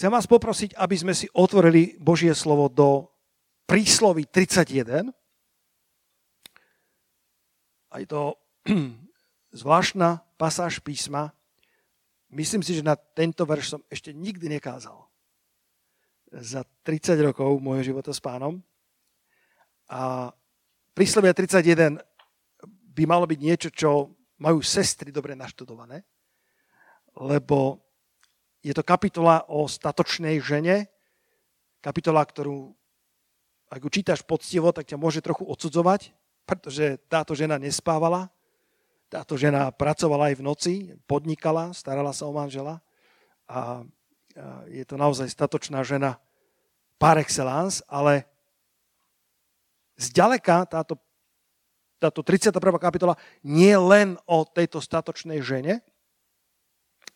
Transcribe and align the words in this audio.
Chcem 0.00 0.16
vás 0.16 0.24
poprosiť, 0.24 0.80
aby 0.80 0.96
sme 0.96 1.12
si 1.12 1.28
otvorili 1.36 2.00
Božie 2.00 2.32
slovo 2.32 2.72
do 2.72 3.12
prísloví 3.68 4.24
31. 4.24 5.12
A 7.92 7.94
je 8.00 8.08
to 8.08 8.32
zvláštna 9.60 10.24
pasáž 10.40 10.80
písma. 10.80 11.36
Myslím 12.32 12.64
si, 12.64 12.72
že 12.72 12.80
na 12.80 12.96
tento 12.96 13.44
verš 13.44 13.76
som 13.76 13.80
ešte 13.92 14.16
nikdy 14.16 14.48
nekázal. 14.56 15.04
Za 16.32 16.64
30 16.80 17.20
rokov 17.20 17.60
môjho 17.60 17.92
života 17.92 18.16
s 18.16 18.24
pánom. 18.24 18.56
A 19.92 20.32
príslovia 20.96 21.36
31 21.36 22.00
by 22.96 23.04
malo 23.04 23.28
byť 23.28 23.36
niečo, 23.36 23.68
čo 23.68 24.16
majú 24.40 24.64
sestry 24.64 25.12
dobre 25.12 25.36
naštudované, 25.36 26.00
lebo 27.20 27.89
je 28.60 28.72
to 28.76 28.84
kapitola 28.84 29.44
o 29.48 29.64
statočnej 29.64 30.40
žene, 30.40 30.88
kapitola, 31.80 32.24
ktorú 32.24 32.76
ak 33.70 33.86
ju 33.86 33.90
čítaš 34.02 34.26
poctivo, 34.26 34.74
tak 34.74 34.90
ťa 34.90 34.98
môže 34.98 35.22
trochu 35.22 35.46
odsudzovať, 35.46 36.10
pretože 36.42 36.98
táto 37.06 37.38
žena 37.38 37.54
nespávala, 37.54 38.26
táto 39.06 39.38
žena 39.38 39.70
pracovala 39.70 40.34
aj 40.34 40.42
v 40.42 40.46
noci, 40.46 40.74
podnikala, 41.06 41.70
starala 41.70 42.10
sa 42.10 42.26
o 42.26 42.34
manžela 42.34 42.82
a 43.46 43.86
je 44.66 44.82
to 44.86 44.98
naozaj 44.98 45.30
statočná 45.30 45.82
žena 45.86 46.18
par 46.98 47.18
excellence, 47.18 47.82
ale 47.86 48.26
zďaleka 49.98 50.66
táto, 50.66 50.98
táto 52.02 52.22
31. 52.26 52.54
kapitola 52.78 53.14
nie 53.46 53.74
len 53.74 54.18
o 54.26 54.42
tejto 54.46 54.82
statočnej 54.82 55.42
žene. 55.42 55.82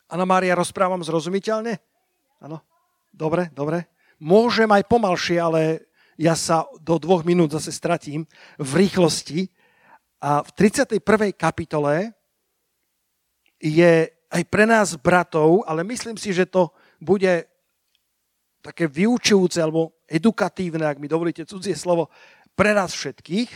Anna 0.09 0.29
Mária, 0.29 0.59
rozprávam 0.59 1.01
zrozumiteľne? 1.01 1.81
Áno? 2.45 2.61
Dobre, 3.15 3.49
dobre. 3.57 3.89
Môžem 4.21 4.69
aj 4.69 4.85
pomalšie, 4.91 5.39
ale 5.41 5.89
ja 6.21 6.39
sa 6.39 6.69
do 6.83 6.99
dvoch 7.01 7.27
minút 7.27 7.55
zase 7.55 7.75
stratím 7.75 8.29
v 8.61 8.87
rýchlosti. 8.87 9.51
A 10.23 10.45
v 10.45 10.51
31. 10.57 11.01
kapitole 11.35 12.15
je 13.59 14.09
aj 14.11 14.43
pre 14.51 14.65
nás 14.67 14.99
bratov, 14.99 15.63
ale 15.65 15.87
myslím 15.87 16.19
si, 16.19 16.35
že 16.35 16.49
to 16.49 16.75
bude 16.99 17.47
také 18.65 18.89
vyučujúce 18.89 19.61
alebo 19.61 19.93
edukatívne, 20.09 20.89
ak 20.89 20.97
mi 20.97 21.07
dovolíte 21.07 21.45
cudzie 21.45 21.77
slovo, 21.77 22.09
pre 22.57 22.73
nás 22.73 22.97
všetkých. 22.97 23.51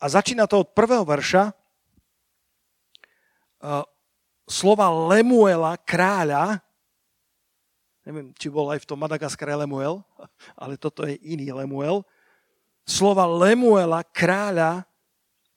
A 0.00 0.04
začína 0.06 0.44
to 0.44 0.62
od 0.62 0.76
prvého 0.76 1.02
verša. 1.08 1.54
Slova 4.44 4.92
Lemuela, 4.92 5.80
kráľa, 5.80 6.60
neviem, 8.04 8.30
či 8.36 8.52
bol 8.52 8.68
aj 8.68 8.84
v 8.84 8.88
tom 8.88 9.00
Madagaskare 9.00 9.56
Lemuel, 9.56 10.04
ale 10.62 10.76
toto 10.76 11.08
je 11.08 11.16
iný 11.24 11.48
Lemuel, 11.50 12.04
slova 12.84 13.24
Lemuela, 13.24 14.04
kráľa 14.04 14.84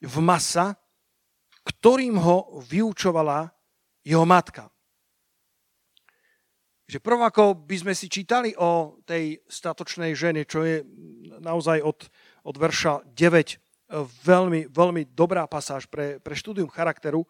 v 0.00 0.16
masa, 0.24 0.72
ktorým 1.68 2.16
ho 2.16 2.64
vyučovala 2.64 3.52
jeho 4.00 4.24
matka. 4.24 4.72
Že 6.88 7.04
prvom 7.04 7.28
ako 7.28 7.68
by 7.68 7.76
sme 7.84 7.92
si 7.92 8.08
čítali 8.08 8.56
o 8.56 8.96
tej 9.04 9.44
statočnej 9.44 10.16
žene, 10.16 10.48
čo 10.48 10.64
je 10.64 10.80
naozaj 11.44 11.84
od, 11.84 12.08
od 12.48 12.56
verša 12.56 13.04
9 13.12 13.60
veľmi, 14.24 14.72
veľmi 14.72 15.12
dobrá 15.12 15.44
pasáž 15.44 15.84
pre, 15.84 16.16
pre 16.16 16.32
štúdium 16.32 16.72
charakteru, 16.72 17.28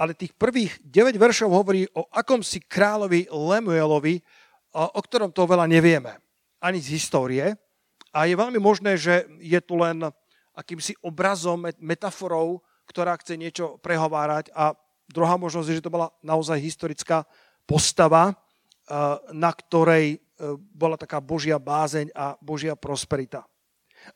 ale 0.00 0.16
tých 0.16 0.32
prvých 0.32 0.80
9 0.80 1.12
veršov 1.20 1.52
hovorí 1.52 1.84
o 1.92 2.08
akomsi 2.08 2.64
kráľovi 2.64 3.28
Lemuelovi, 3.28 4.16
o 4.72 5.00
ktorom 5.04 5.28
to 5.28 5.44
veľa 5.44 5.68
nevieme. 5.68 6.16
Ani 6.64 6.80
z 6.80 6.96
histórie. 6.96 7.52
A 8.16 8.24
je 8.24 8.32
veľmi 8.32 8.56
možné, 8.56 8.96
že 8.96 9.28
je 9.44 9.60
tu 9.60 9.76
len 9.76 10.08
akýmsi 10.56 10.96
obrazom, 11.04 11.68
metaforou, 11.84 12.64
ktorá 12.88 13.12
chce 13.20 13.36
niečo 13.36 13.76
prehovárať. 13.84 14.48
A 14.56 14.72
druhá 15.04 15.36
možnosť 15.36 15.68
je, 15.68 15.76
že 15.78 15.84
to 15.84 15.92
bola 15.92 16.08
naozaj 16.24 16.56
historická 16.56 17.28
postava, 17.68 18.32
na 19.30 19.50
ktorej 19.54 20.16
e, 20.16 20.18
bola 20.74 20.98
taká 20.98 21.22
Božia 21.22 21.62
bázeň 21.62 22.10
a 22.10 22.34
Božia 22.42 22.74
prosperita. 22.74 23.46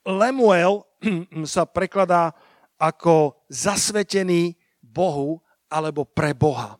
Lemuel 0.03 0.82
sa 1.47 1.62
prekladá 1.62 2.34
ako 2.75 3.38
zasvetený 3.47 4.58
Bohu 4.82 5.44
alebo 5.74 6.06
pre 6.06 6.30
Boha. 6.30 6.78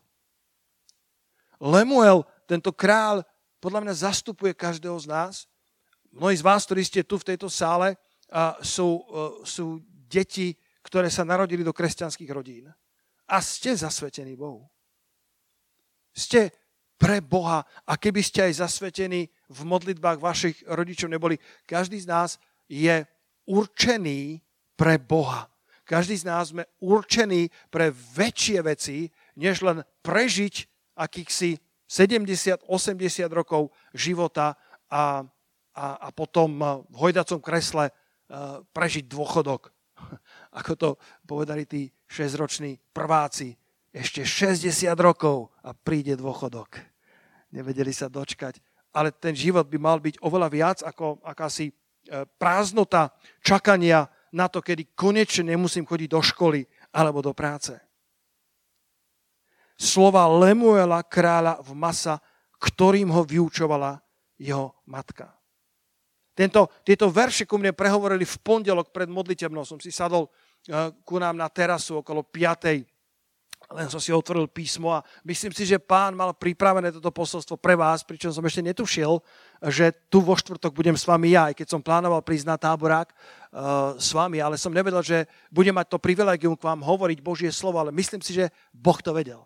Lemuel, 1.59 2.23
tento 2.47 2.71
král, 2.71 3.27
podľa 3.59 3.83
mňa 3.83 3.95
zastupuje 4.07 4.55
každého 4.55 4.95
z 5.03 5.11
nás. 5.11 5.35
Mnohí 6.15 6.39
z 6.39 6.47
vás, 6.47 6.63
ktorí 6.63 6.87
ste 6.87 7.03
tu 7.03 7.19
v 7.19 7.35
tejto 7.35 7.51
sále, 7.51 7.99
sú, 8.63 9.03
e, 9.03 9.03
sú 9.43 9.83
deti, 10.07 10.55
ktoré 10.85 11.11
sa 11.11 11.27
narodili 11.27 11.67
do 11.67 11.75
kresťanských 11.75 12.31
rodín. 12.31 12.71
A 13.27 13.37
ste 13.41 13.73
zasvetení 13.75 14.37
Bohu. 14.37 14.69
Ste 16.15 16.53
pre 17.01 17.25
Boha. 17.25 17.65
A 17.89 17.97
keby 17.97 18.21
ste 18.23 18.47
aj 18.47 18.63
zasvetení 18.63 19.27
v 19.49 19.61
modlitbách 19.65 20.21
vašich 20.21 20.57
rodičov 20.69 21.11
neboli, 21.11 21.41
každý 21.65 21.99
z 21.99 22.07
nás 22.07 22.31
je 22.69 23.03
určený 23.49 24.45
pre 24.77 25.01
Boha. 25.01 25.51
Každý 25.85 26.17
z 26.17 26.25
nás 26.25 26.51
sme 26.51 26.65
určení 26.81 27.53
pre 27.69 27.93
väčšie 27.93 28.59
veci, 28.65 29.13
než 29.37 29.61
len 29.61 29.85
prežiť 30.01 30.55
akýchsi 30.97 31.61
70-80 31.85 32.65
rokov 33.29 33.69
života 33.93 34.57
a, 34.89 35.23
a, 35.77 35.87
a 36.01 36.09
potom 36.11 36.57
v 36.89 36.97
hojdacom 36.97 37.45
kresle 37.45 37.93
prežiť 38.73 39.05
dôchodok. 39.05 39.69
Ako 40.59 40.73
to 40.75 40.89
povedali 41.29 41.69
tí 41.69 41.93
6-roční 42.09 42.81
prváci. 42.93 43.55
Ešte 43.95 44.27
60 44.27 44.91
rokov 44.99 45.55
a 45.63 45.71
príde 45.71 46.19
dôchodok. 46.19 46.83
Nevedeli 47.55 47.95
sa 47.95 48.11
dočkať. 48.11 48.59
Ale 48.95 49.15
ten 49.15 49.35
život 49.35 49.71
by 49.71 49.79
mal 49.79 49.99
byť 50.03 50.19
oveľa 50.23 50.49
viac 50.51 50.79
ako 50.83 51.23
akási 51.23 51.71
e, 51.71 51.75
prázdnota 52.39 53.15
čakania 53.43 54.07
na 54.35 54.51
to, 54.51 54.59
kedy 54.59 54.99
konečne 54.99 55.55
nemusím 55.55 55.87
chodiť 55.87 56.09
do 56.11 56.21
školy 56.21 56.67
alebo 56.91 57.23
do 57.23 57.31
práce. 57.31 57.79
Slova 59.79 60.27
Lemuela 60.27 61.07
kráľa 61.07 61.63
v 61.63 61.71
masa, 61.75 62.19
ktorým 62.59 63.11
ho 63.15 63.23
vyučovala 63.23 64.03
jeho 64.39 64.75
matka. 64.91 65.31
Tento, 66.35 66.67
tieto 66.83 67.07
verše 67.15 67.47
ku 67.47 67.63
mne 67.63 67.71
prehovorili 67.71 68.27
v 68.27 68.37
pondelok 68.43 68.91
pred 68.91 69.07
modlitebnou. 69.07 69.63
Som 69.63 69.79
si 69.79 69.95
sadol 69.95 70.27
eh, 70.67 70.91
ku 71.07 71.23
nám 71.23 71.39
na 71.39 71.47
terasu 71.47 72.03
okolo 72.03 72.27
5 72.27 72.94
len 73.75 73.91
som 73.91 73.99
si 73.99 74.15
otvoril 74.15 74.47
písmo 74.47 74.95
a 74.95 75.03
myslím 75.27 75.51
si, 75.51 75.67
že 75.67 75.83
pán 75.83 76.15
mal 76.15 76.31
pripravené 76.31 76.95
toto 76.95 77.11
posolstvo 77.11 77.59
pre 77.59 77.75
vás, 77.75 78.07
pričom 78.07 78.31
som 78.31 78.47
ešte 78.47 78.63
netušil, 78.63 79.19
že 79.67 79.91
tu 80.07 80.23
vo 80.23 80.39
štvrtok 80.39 80.71
budem 80.71 80.95
s 80.95 81.03
vami 81.03 81.35
ja, 81.35 81.51
aj 81.51 81.59
keď 81.59 81.67
som 81.75 81.83
plánoval 81.83 82.23
prísť 82.23 82.47
na 82.47 82.57
táborák 82.57 83.11
uh, 83.11 83.99
s 83.99 84.15
vami, 84.15 84.39
ale 84.39 84.55
som 84.55 84.71
nevedel, 84.71 85.03
že 85.03 85.27
budem 85.51 85.75
mať 85.75 85.91
to 85.91 85.99
privilegium 85.99 86.55
k 86.55 86.67
vám 86.71 86.87
hovoriť 86.87 87.19
Božie 87.19 87.51
slovo, 87.51 87.83
ale 87.83 87.91
myslím 87.91 88.23
si, 88.23 88.31
že 88.31 88.55
Boh 88.71 88.97
to 89.03 89.11
vedel. 89.11 89.43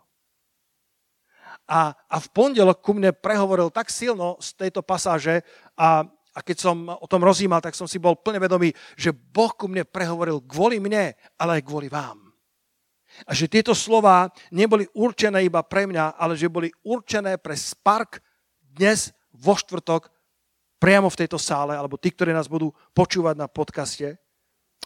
A, 1.69 1.93
a 1.93 2.17
v 2.21 2.29
pondelok 2.33 2.85
ku 2.85 2.93
mne 2.93 3.17
prehovoril 3.17 3.73
tak 3.73 3.89
silno 3.89 4.37
z 4.41 4.57
tejto 4.57 4.85
pasáže 4.85 5.41
a, 5.77 6.05
a 6.37 6.39
keď 6.45 6.57
som 6.69 6.77
o 6.89 7.07
tom 7.09 7.25
rozímal, 7.25 7.65
tak 7.65 7.77
som 7.77 7.89
si 7.89 7.97
bol 7.97 8.17
plne 8.17 8.41
vedomý, 8.45 8.73
že 8.97 9.13
Boh 9.13 9.53
ku 9.57 9.69
mne 9.69 9.89
prehovoril 9.89 10.45
kvôli 10.45 10.81
mne, 10.81 11.17
ale 11.41 11.61
aj 11.61 11.63
kvôli 11.65 11.89
vám. 11.89 12.28
A 13.27 13.35
že 13.35 13.51
tieto 13.51 13.73
slova 13.75 14.29
neboli 14.53 14.87
určené 14.95 15.45
iba 15.45 15.65
pre 15.65 15.89
mňa, 15.89 16.17
ale 16.17 16.37
že 16.37 16.53
boli 16.53 16.69
určené 16.85 17.37
pre 17.41 17.57
Spark 17.57 18.21
dnes 18.61 19.11
vo 19.35 19.59
štvrtok 19.59 20.11
priamo 20.79 21.11
v 21.11 21.19
tejto 21.19 21.37
sále, 21.37 21.75
alebo 21.75 21.99
tí, 21.99 22.15
ktorí 22.15 22.31
nás 22.31 22.47
budú 22.47 22.71
počúvať 22.95 23.35
na 23.35 23.51
podcaste. 23.51 24.15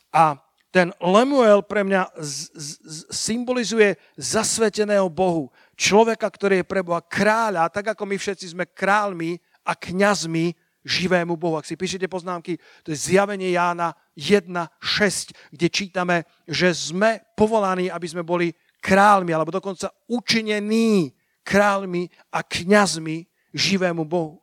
A 0.09 0.41
ten 0.73 0.89
Lemuel 1.05 1.61
pre 1.61 1.85
mňa 1.85 2.17
z, 2.17 2.49
z, 2.57 2.69
symbolizuje 3.13 4.01
zasveteného 4.17 5.05
Bohu. 5.13 5.53
Človeka, 5.77 6.25
ktorý 6.33 6.65
je 6.65 6.67
pre 6.67 6.81
Boha 6.81 7.05
kráľa, 7.05 7.69
tak 7.69 7.93
ako 7.93 8.09
my 8.09 8.17
všetci 8.17 8.57
sme 8.57 8.65
kráľmi 8.65 9.37
a 9.69 9.77
kňazmi 9.77 10.57
živému 10.81 11.37
Bohu. 11.37 11.61
Ak 11.61 11.69
si 11.69 11.77
píšete 11.77 12.09
poznámky, 12.09 12.57
to 12.83 12.91
je 12.91 13.13
zjavenie 13.13 13.53
Jána 13.53 13.93
1.6, 14.17 15.53
kde 15.53 15.67
čítame, 15.73 16.17
že 16.45 16.73
sme 16.75 17.25
povolaní, 17.37 17.89
aby 17.89 18.07
sme 18.09 18.23
boli 18.27 18.53
kráľmi, 18.83 19.31
alebo 19.33 19.55
dokonca 19.55 19.89
učinení 20.11 21.15
kráľmi 21.47 22.11
a 22.35 22.43
kňazmi 22.43 23.25
živému 23.55 24.03
Bohu. 24.05 24.43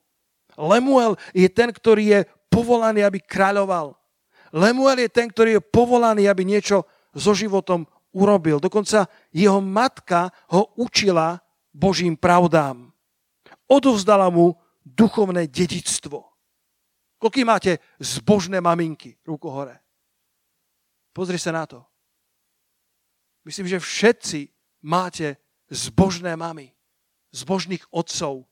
Lemuel 0.60 1.16
je 1.32 1.48
ten, 1.48 1.72
ktorý 1.72 2.04
je 2.06 2.20
povolaný, 2.52 3.04
aby 3.04 3.20
kráľoval. 3.24 3.96
Lemuel 4.52 5.08
je 5.08 5.10
ten, 5.10 5.30
ktorý 5.30 5.60
je 5.60 5.62
povolaný, 5.64 6.28
aby 6.28 6.44
niečo 6.44 6.84
so 7.14 7.32
životom 7.32 7.86
urobil. 8.12 8.60
Dokonca 8.60 9.06
jeho 9.30 9.62
matka 9.62 10.34
ho 10.52 10.74
učila 10.76 11.40
Božím 11.70 12.18
pravdám. 12.18 12.90
Odovzdala 13.70 14.34
mu 14.34 14.58
duchovné 14.82 15.46
dedictvo. 15.46 16.29
Koľký 17.20 17.44
máte 17.44 17.84
zbožné 18.00 18.64
maminky? 18.64 19.20
Ruku 19.28 19.52
hore. 19.52 19.76
Pozri 21.12 21.36
sa 21.36 21.52
na 21.52 21.68
to. 21.68 21.84
Myslím, 23.44 23.68
že 23.68 23.84
všetci 23.84 24.48
máte 24.88 25.36
zbožné 25.68 26.40
mamy, 26.40 26.72
zbožných 27.36 27.84
otcov. 27.92 28.48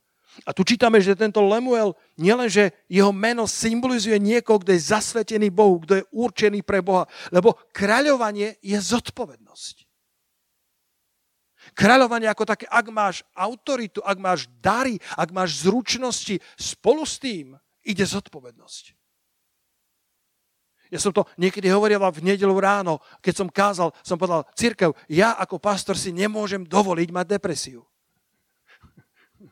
A 0.46 0.54
tu 0.54 0.62
čítame, 0.62 1.02
že 1.02 1.18
tento 1.18 1.42
Lemuel 1.42 1.98
nielenže 2.20 2.70
jeho 2.92 3.10
meno 3.10 3.50
symbolizuje 3.50 4.20
niekoho, 4.20 4.62
kto 4.62 4.76
je 4.76 4.86
zasvetený 4.94 5.50
Bohu, 5.50 5.82
kto 5.82 5.94
je 5.98 6.08
určený 6.14 6.62
pre 6.62 6.84
Boha, 6.84 7.10
lebo 7.34 7.58
kráľovanie 7.74 8.60
je 8.62 8.78
zodpovednosť. 8.78 9.88
Kráľovanie 11.74 12.30
ako 12.30 12.44
také, 12.48 12.66
ak 12.70 12.88
máš 12.94 13.26
autoritu, 13.34 14.00
ak 14.06 14.18
máš 14.22 14.46
dary, 14.62 15.02
ak 15.18 15.30
máš 15.34 15.66
zručnosti, 15.66 16.38
spolu 16.56 17.04
s 17.04 17.18
tým 17.18 17.58
ide 17.88 18.04
zodpovednosť. 18.04 18.94
Ja 20.88 21.00
som 21.04 21.12
to 21.12 21.28
niekedy 21.36 21.68
hovoril 21.68 22.00
v 22.00 22.24
nedelu 22.24 22.56
ráno, 22.56 23.04
keď 23.20 23.34
som 23.36 23.48
kázal, 23.52 23.92
som 24.04 24.16
povedal, 24.16 24.48
církev, 24.56 24.96
ja 25.12 25.36
ako 25.36 25.60
pastor 25.60 26.00
si 26.00 26.16
nemôžem 26.16 26.64
dovoliť 26.64 27.10
mať 27.12 27.26
depresiu. 27.28 27.84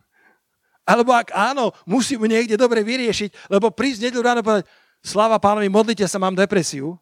Alebo 0.90 1.12
ak 1.12 1.36
áno, 1.36 1.76
musím 1.84 2.24
niekde 2.24 2.56
dobre 2.56 2.88
vyriešiť, 2.88 3.52
lebo 3.52 3.68
prísť 3.68 4.08
nedelu 4.08 4.24
ráno 4.24 4.42
povedať, 4.48 4.64
sláva 5.04 5.36
pánovi, 5.36 5.68
modlite 5.68 6.08
sa, 6.08 6.24
mám 6.24 6.40
depresiu, 6.40 6.96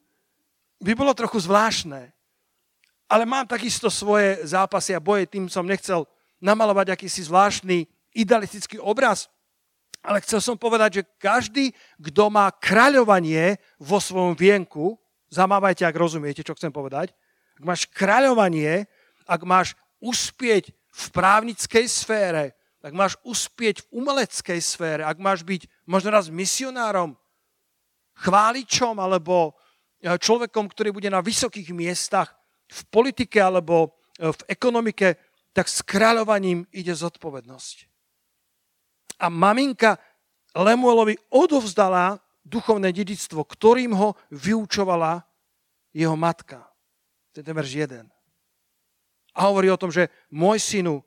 by 0.82 0.98
bolo 0.98 1.14
trochu 1.14 1.38
zvláštne. 1.46 2.10
Ale 3.06 3.30
mám 3.30 3.46
takisto 3.46 3.94
svoje 3.94 4.42
zápasy 4.42 4.98
a 4.98 5.04
boje, 5.04 5.30
tým 5.30 5.46
som 5.46 5.64
nechcel 5.64 6.10
namalovať 6.42 6.98
akýsi 6.98 7.24
zvláštny 7.30 7.86
idealistický 8.18 8.82
obraz. 8.82 9.30
Ale 10.04 10.20
chcel 10.20 10.44
som 10.44 10.60
povedať, 10.60 11.00
že 11.00 11.08
každý, 11.16 11.72
kto 11.96 12.28
má 12.28 12.52
kráľovanie 12.52 13.56
vo 13.80 14.04
svojom 14.04 14.36
vienku, 14.36 15.00
zamávajte, 15.32 15.88
ak 15.88 15.96
rozumiete, 15.96 16.44
čo 16.44 16.52
chcem 16.60 16.76
povedať, 16.76 17.16
ak 17.56 17.64
máš 17.64 17.88
kráľovanie, 17.88 18.84
ak 19.24 19.42
máš 19.48 19.80
uspieť 20.04 20.76
v 20.76 21.04
právnickej 21.16 21.88
sfére, 21.88 22.52
ak 22.84 22.92
máš 22.92 23.16
uspieť 23.24 23.88
v 23.88 24.04
umeleckej 24.04 24.60
sfére, 24.60 25.08
ak 25.08 25.16
máš 25.24 25.48
byť 25.48 25.72
možno 25.88 26.12
raz 26.12 26.28
misionárom, 26.28 27.16
chváličom 28.20 29.00
alebo 29.00 29.56
e, 30.04 30.20
človekom, 30.20 30.68
ktorý 30.68 30.92
bude 30.92 31.08
na 31.08 31.24
vysokých 31.24 31.72
miestach 31.72 32.36
v 32.68 32.80
politike 32.92 33.40
alebo 33.40 33.96
e, 34.20 34.28
v 34.28 34.42
ekonomike, 34.52 35.16
tak 35.56 35.72
s 35.72 35.80
kráľovaním 35.80 36.68
ide 36.76 36.92
zodpovednosť 36.92 37.93
a 39.24 39.32
maminka 39.32 39.96
Lemuelovi 40.52 41.16
odovzdala 41.32 42.20
duchovné 42.44 42.92
dedictvo, 42.92 43.48
ktorým 43.48 43.96
ho 43.96 44.20
vyučovala 44.36 45.24
jeho 45.96 46.20
matka. 46.20 46.68
To 47.32 47.40
je 47.40 47.46
ten 47.48 47.56
verš 47.56 47.88
1. 47.88 48.04
A 49.34 49.40
hovorí 49.48 49.72
o 49.72 49.80
tom, 49.80 49.90
že 49.90 50.12
môj 50.28 50.60
synu, 50.60 51.00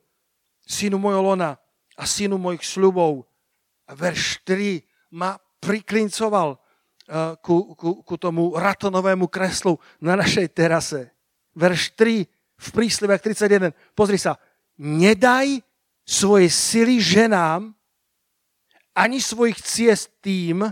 synu 0.65 0.97
mojho 0.97 1.21
lona 1.21 1.61
a 1.93 2.03
synu 2.03 2.41
mojich 2.41 2.65
sľubov, 2.65 3.23
verš 3.87 4.41
3 4.43 5.13
ma 5.15 5.37
priklincoval 5.61 6.57
uh, 6.57 7.39
ku, 7.39 7.77
ku, 7.77 8.01
ku 8.03 8.15
tomu 8.17 8.57
ratonovému 8.57 9.29
kreslu 9.31 9.77
na 10.01 10.17
našej 10.17 10.51
terase. 10.51 11.13
Verš 11.55 11.93
3 11.95 12.25
v 12.57 12.67
príslive 12.73 13.13
31. 13.15 13.71
Pozri 13.93 14.17
sa. 14.19 14.35
Nedaj 14.81 15.61
svoje 16.03 16.51
sily 16.51 16.99
ženám, 16.99 17.76
ani 18.97 19.21
svojich 19.21 19.61
ciest 19.61 20.09
tým, 20.25 20.65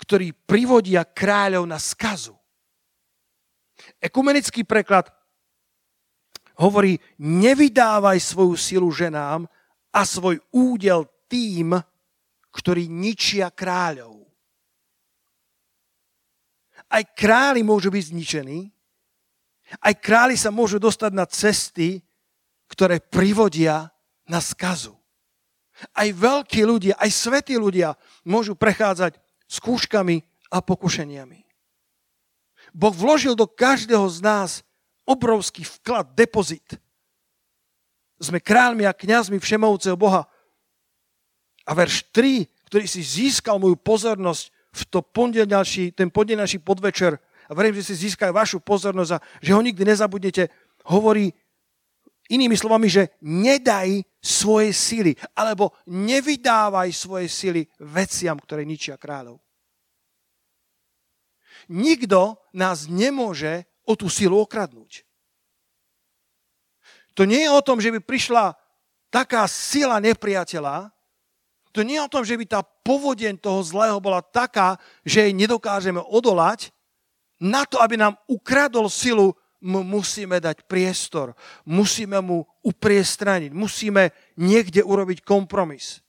ktorí 0.00 0.32
privodia 0.32 1.04
kráľov 1.04 1.68
na 1.68 1.76
skazu. 1.76 2.32
Ekumenický 4.00 4.64
preklad 4.64 5.12
hovorí, 6.58 6.96
nevydávaj 7.20 8.18
svoju 8.18 8.54
silu 8.56 8.88
ženám 8.88 9.44
a 9.92 10.00
svoj 10.02 10.40
údel 10.50 11.06
tým, 11.28 11.76
ktorí 12.50 12.88
ničia 12.90 13.52
kráľov. 13.52 14.24
Aj 16.88 17.04
králi 17.04 17.60
môžu 17.60 17.92
byť 17.92 18.04
zničení, 18.10 18.72
aj 19.84 19.94
králi 20.00 20.34
sa 20.40 20.48
môžu 20.48 20.80
dostať 20.80 21.12
na 21.12 21.28
cesty, 21.28 22.00
ktoré 22.72 22.98
privodia 22.98 23.92
na 24.24 24.40
skazu. 24.40 24.97
Aj 25.94 26.08
veľkí 26.10 26.60
ľudia, 26.66 26.98
aj 26.98 27.10
svetí 27.10 27.54
ľudia 27.54 27.94
môžu 28.26 28.58
prechádzať 28.58 29.18
skúškami 29.46 30.26
a 30.50 30.58
pokušeniami. 30.58 31.46
Boh 32.74 32.92
vložil 32.92 33.32
do 33.38 33.48
každého 33.48 34.04
z 34.10 34.18
nás 34.20 34.50
obrovský 35.08 35.64
vklad, 35.64 36.12
depozit. 36.12 36.76
Sme 38.18 38.42
kráľmi 38.42 38.84
a 38.84 38.92
kňazmi 38.92 39.38
všemovúceho 39.38 39.96
Boha. 39.96 40.26
A 41.64 41.70
verš 41.72 42.10
3, 42.12 42.44
ktorý 42.68 42.84
si 42.84 43.00
získal 43.00 43.56
moju 43.56 43.78
pozornosť 43.78 44.52
v 44.52 44.82
to 44.90 45.00
pondelňalší, 45.00 45.96
ten 45.96 46.12
pondelňalší 46.12 46.60
podvečer, 46.60 47.16
a 47.48 47.56
verím, 47.56 47.80
že 47.80 47.94
si 47.94 48.04
získajú 48.08 48.28
vašu 48.36 48.58
pozornosť 48.60 49.10
a 49.16 49.22
že 49.40 49.56
ho 49.56 49.60
nikdy 49.64 49.80
nezabudnete, 49.80 50.52
hovorí 50.84 51.32
Inými 52.28 52.60
slovami, 52.60 52.92
že 52.92 53.16
nedaj 53.24 54.04
svoje 54.18 54.74
sily, 54.74 55.12
alebo 55.34 55.74
nevydávaj 55.86 56.90
svoje 56.90 57.30
sily 57.30 57.62
veciam, 57.78 58.34
ktoré 58.38 58.66
ničia 58.66 58.98
kráľov. 58.98 59.38
Nikto 61.68 62.40
nás 62.56 62.88
nemôže 62.88 63.68
o 63.84 63.94
tú 63.94 64.08
silu 64.08 64.40
okradnúť. 64.42 65.04
To 67.14 67.26
nie 67.26 67.44
je 67.44 67.50
o 67.50 67.64
tom, 67.64 67.82
že 67.82 67.90
by 67.90 67.98
prišla 67.98 68.54
taká 69.10 69.44
sila 69.50 69.98
nepriateľa, 69.98 70.94
to 71.72 71.84
nie 71.84 72.00
je 72.00 72.06
o 72.06 72.12
tom, 72.12 72.24
že 72.24 72.34
by 72.34 72.44
tá 72.48 72.60
povodeň 72.64 73.38
toho 73.38 73.60
zlého 73.62 73.98
bola 74.00 74.24
taká, 74.24 74.80
že 75.04 75.28
jej 75.28 75.34
nedokážeme 75.36 76.00
odolať, 76.00 76.72
na 77.38 77.62
to, 77.62 77.78
aby 77.78 77.94
nám 77.94 78.18
ukradol 78.26 78.90
silu, 78.90 79.30
mu 79.58 79.82
musíme 79.82 80.38
dať 80.38 80.70
priestor, 80.70 81.34
musíme 81.66 82.22
mu 82.22 82.46
upriestraniť, 82.68 83.56
musíme 83.56 84.12
niekde 84.36 84.84
urobiť 84.84 85.24
kompromis. 85.24 86.04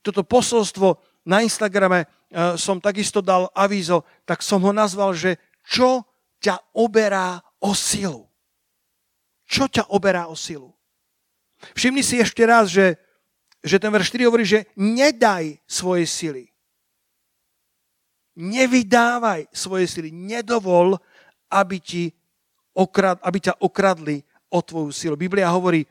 Toto 0.00 0.24
posolstvo 0.24 0.96
na 1.28 1.44
Instagrame 1.44 2.08
e, 2.08 2.56
som 2.56 2.80
takisto 2.80 3.20
dal 3.20 3.52
avízo, 3.52 4.08
tak 4.24 4.40
som 4.40 4.64
ho 4.64 4.72
nazval, 4.72 5.12
že 5.12 5.36
čo 5.60 6.08
ťa 6.40 6.72
oberá 6.80 7.36
o 7.60 7.76
silu. 7.76 8.24
Čo 9.44 9.68
ťa 9.68 9.92
oberá 9.92 10.32
o 10.32 10.36
silu? 10.38 10.72
Všimni 11.76 12.00
si 12.00 12.16
ešte 12.16 12.40
raz, 12.48 12.72
že, 12.72 12.96
že 13.60 13.76
ten 13.76 13.92
verš 13.92 14.16
4 14.16 14.24
hovorí, 14.24 14.48
že 14.48 14.64
nedaj 14.80 15.60
svoje 15.68 16.08
sily. 16.08 16.48
Nevydávaj 18.40 19.52
svoje 19.52 19.84
sily. 19.84 20.08
Nedovol, 20.08 20.96
aby 21.52 21.76
ti 21.76 22.08
okrad, 22.72 23.20
aby 23.20 23.38
ťa 23.50 23.60
okradli 23.60 24.24
o 24.50 24.58
tvoju 24.62 24.90
silu. 24.90 25.14
Biblia 25.16 25.50
hovorí, 25.54 25.86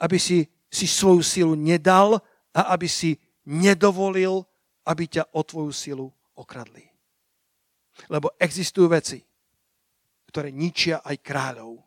aby 0.00 0.16
si, 0.16 0.48
si 0.68 0.86
svoju 0.88 1.22
silu 1.22 1.52
nedal 1.54 2.18
a 2.56 2.74
aby 2.74 2.88
si 2.88 3.16
nedovolil, 3.48 4.44
aby 4.88 5.04
ťa 5.08 5.36
o 5.36 5.40
tvoju 5.44 5.72
silu 5.72 6.06
okradli. 6.36 6.84
Lebo 8.08 8.32
existujú 8.40 8.88
veci, 8.88 9.18
ktoré 10.28 10.52
ničia 10.54 11.04
aj 11.04 11.16
kráľov. 11.20 11.82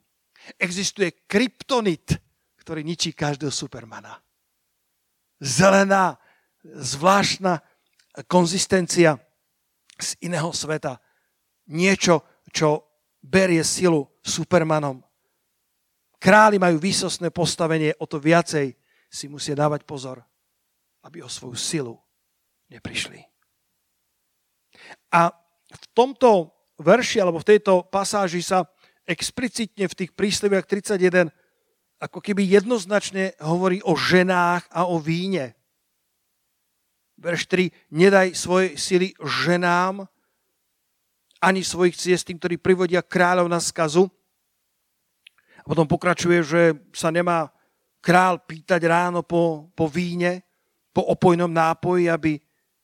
Existuje 0.58 1.26
kryptonit, 1.30 2.18
ktorý 2.62 2.82
ničí 2.86 3.14
každého 3.14 3.54
supermana. 3.54 4.18
Zelená, 5.42 6.18
zvláštna 6.62 7.62
konzistencia 8.30 9.18
z 9.98 10.18
iného 10.26 10.54
sveta. 10.54 11.02
Niečo, 11.70 12.26
čo 12.50 12.86
berie 13.22 13.62
silu 13.66 14.10
supermanom. 14.22 15.02
Králi 16.22 16.62
majú 16.62 16.78
výsostné 16.78 17.34
postavenie, 17.34 17.98
o 17.98 18.06
to 18.06 18.22
viacej 18.22 18.78
si 19.10 19.26
musia 19.26 19.58
dávať 19.58 19.82
pozor, 19.90 20.22
aby 21.02 21.26
o 21.26 21.30
svoju 21.30 21.58
silu 21.58 21.96
neprišli. 22.70 23.26
A 25.10 25.34
v 25.72 25.86
tomto 25.98 26.54
verši, 26.78 27.18
alebo 27.18 27.42
v 27.42 27.58
tejto 27.58 27.90
pasáži 27.90 28.46
sa 28.46 28.70
explicitne 29.10 29.90
v 29.90 29.98
tých 29.98 30.12
prísliviach 30.14 30.70
31 30.70 31.34
ako 32.02 32.18
keby 32.18 32.42
jednoznačne 32.50 33.38
hovorí 33.38 33.78
o 33.86 33.94
ženách 33.94 34.66
a 34.74 34.90
o 34.90 34.98
víne. 34.98 35.54
Verš 37.22 37.46
3. 37.46 37.94
Nedaj 37.94 38.34
svoje 38.34 38.74
sily 38.74 39.14
ženám, 39.22 40.10
ani 41.42 41.62
svojich 41.62 41.98
ciest 41.98 42.26
tým, 42.26 42.42
ktorí 42.42 42.58
privodia 42.58 43.06
kráľov 43.06 43.50
na 43.50 43.62
skazu. 43.62 44.10
A 45.62 45.66
potom 45.70 45.86
pokračuje, 45.86 46.42
že 46.42 46.62
sa 46.92 47.14
nemá 47.14 47.54
král 48.02 48.42
pýtať 48.42 48.82
ráno 48.90 49.22
po, 49.22 49.70
po 49.78 49.86
víne, 49.86 50.42
po 50.90 51.06
opojnom 51.06 51.50
nápoji, 51.50 52.10
aby 52.10 52.42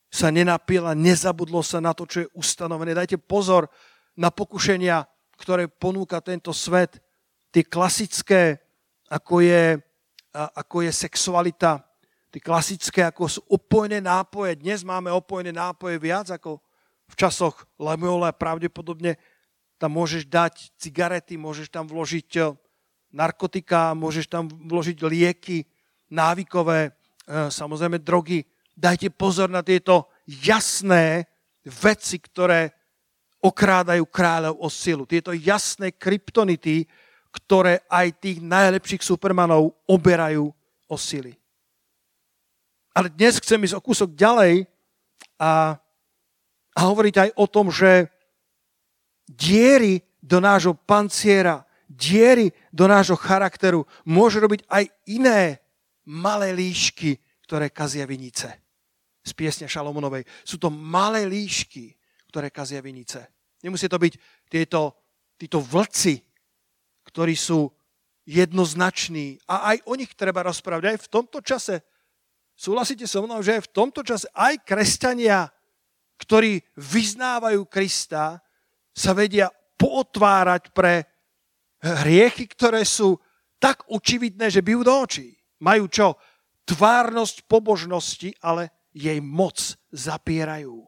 sa 0.08 0.32
nenapil 0.32 0.88
a 0.88 0.96
nezabudlo 0.96 1.60
sa 1.66 1.84
na 1.84 1.92
to, 1.92 2.08
čo 2.08 2.18
je 2.24 2.32
ustanovené. 2.38 2.96
Dajte 2.96 3.20
pozor 3.20 3.68
na 4.16 4.32
pokušenia, 4.32 5.04
ktoré 5.36 5.68
ponúka 5.68 6.24
tento 6.24 6.56
svet. 6.56 7.02
Tie 7.52 7.66
klasické, 7.68 8.62
ako 9.10 9.44
je, 9.44 9.78
ako 10.34 10.88
je 10.88 10.92
sexualita, 10.94 11.84
tie 12.32 12.42
klasické, 12.42 13.04
ako 13.04 13.24
sú 13.28 13.42
opojné 13.52 14.00
nápoje. 14.00 14.62
Dnes 14.62 14.86
máme 14.86 15.12
opojné 15.12 15.52
nápoje 15.52 15.98
viac 16.00 16.30
ako 16.32 16.62
v 17.08 17.14
časoch 17.16 17.68
Lemuela. 17.80 18.36
Pravdepodobne 18.36 19.18
tam 19.78 19.94
môžeš 19.94 20.26
dať 20.28 20.74
cigarety, 20.78 21.38
môžeš 21.38 21.70
tam 21.70 21.86
vložiť 21.86 22.30
eh, 22.38 22.54
narkotika, 23.12 23.96
môžeš 23.96 24.28
tam 24.28 24.48
vložiť 24.48 24.98
lieky, 25.04 25.64
návykové, 26.12 26.92
eh, 26.92 27.50
samozrejme 27.52 28.00
drogy. 28.00 28.44
Dajte 28.78 29.10
pozor 29.10 29.50
na 29.50 29.66
tieto 29.66 30.12
jasné 30.28 31.26
veci, 31.66 32.22
ktoré 32.22 32.72
okrádajú 33.42 34.06
kráľov 34.10 34.56
o 34.60 34.70
silu. 34.70 35.06
Tieto 35.06 35.34
jasné 35.34 35.94
kryptonity, 35.94 36.86
ktoré 37.32 37.86
aj 37.86 38.18
tých 38.18 38.38
najlepších 38.42 39.04
supermanov 39.04 39.78
oberajú 39.86 40.50
o 40.90 40.96
sily. 40.98 41.38
Ale 42.98 43.14
dnes 43.14 43.38
chcem 43.38 43.62
ísť 43.62 43.78
o 43.78 43.84
kúsok 43.84 44.10
ďalej 44.18 44.66
a, 45.38 45.78
a 46.74 46.80
hovoriť 46.82 47.16
aj 47.22 47.30
o 47.38 47.46
tom, 47.46 47.70
že 47.70 48.10
diery 49.30 50.02
do 50.18 50.42
nášho 50.42 50.74
panciera, 50.74 51.67
diery 51.88 52.52
do 52.70 52.86
nášho 52.86 53.16
charakteru 53.16 53.88
môže 54.04 54.44
robiť 54.44 54.68
aj 54.68 54.84
iné 55.08 55.64
malé 56.04 56.52
líšky, 56.52 57.20
ktoré 57.48 57.72
kazia 57.72 58.04
vinice. 58.04 58.52
Z 59.24 59.32
piesne 59.36 59.68
Šalomonovej. 59.68 60.28
Sú 60.44 60.60
to 60.60 60.72
malé 60.72 61.28
líšky, 61.28 61.96
ktoré 62.28 62.52
kazia 62.52 62.84
vinice. 62.84 63.28
Nemusí 63.64 63.88
to 63.88 64.00
byť 64.00 64.14
tieto, 64.48 64.96
títo 65.40 65.60
vlci, 65.64 66.24
ktorí 67.08 67.36
sú 67.36 67.72
jednoznační. 68.28 69.40
A 69.48 69.76
aj 69.76 69.78
o 69.88 69.96
nich 69.96 70.12
treba 70.16 70.44
rozprávať. 70.44 70.84
Aj 70.92 71.00
v 71.00 71.12
tomto 71.12 71.40
čase, 71.40 71.84
súhlasíte 72.56 73.08
so 73.08 73.24
mnou, 73.24 73.40
že 73.40 73.60
aj 73.60 73.68
v 73.68 73.74
tomto 73.74 74.04
čase 74.04 74.28
aj 74.36 74.64
kresťania, 74.68 75.48
ktorí 76.20 76.60
vyznávajú 76.76 77.64
Krista, 77.72 78.44
sa 78.92 79.12
vedia 79.14 79.48
pootvárať 79.78 80.74
pre 80.74 81.17
hriechy, 81.82 82.50
ktoré 82.50 82.82
sú 82.86 83.18
tak 83.58 83.86
očividné, 83.90 84.50
že 84.54 84.66
bijú 84.66 84.86
do 84.86 84.94
očí. 84.94 85.34
Majú 85.62 85.86
čo? 85.90 86.08
Tvárnosť 86.68 87.50
pobožnosti, 87.50 88.34
ale 88.44 88.90
jej 88.94 89.18
moc 89.22 89.58
zapierajú. 89.94 90.86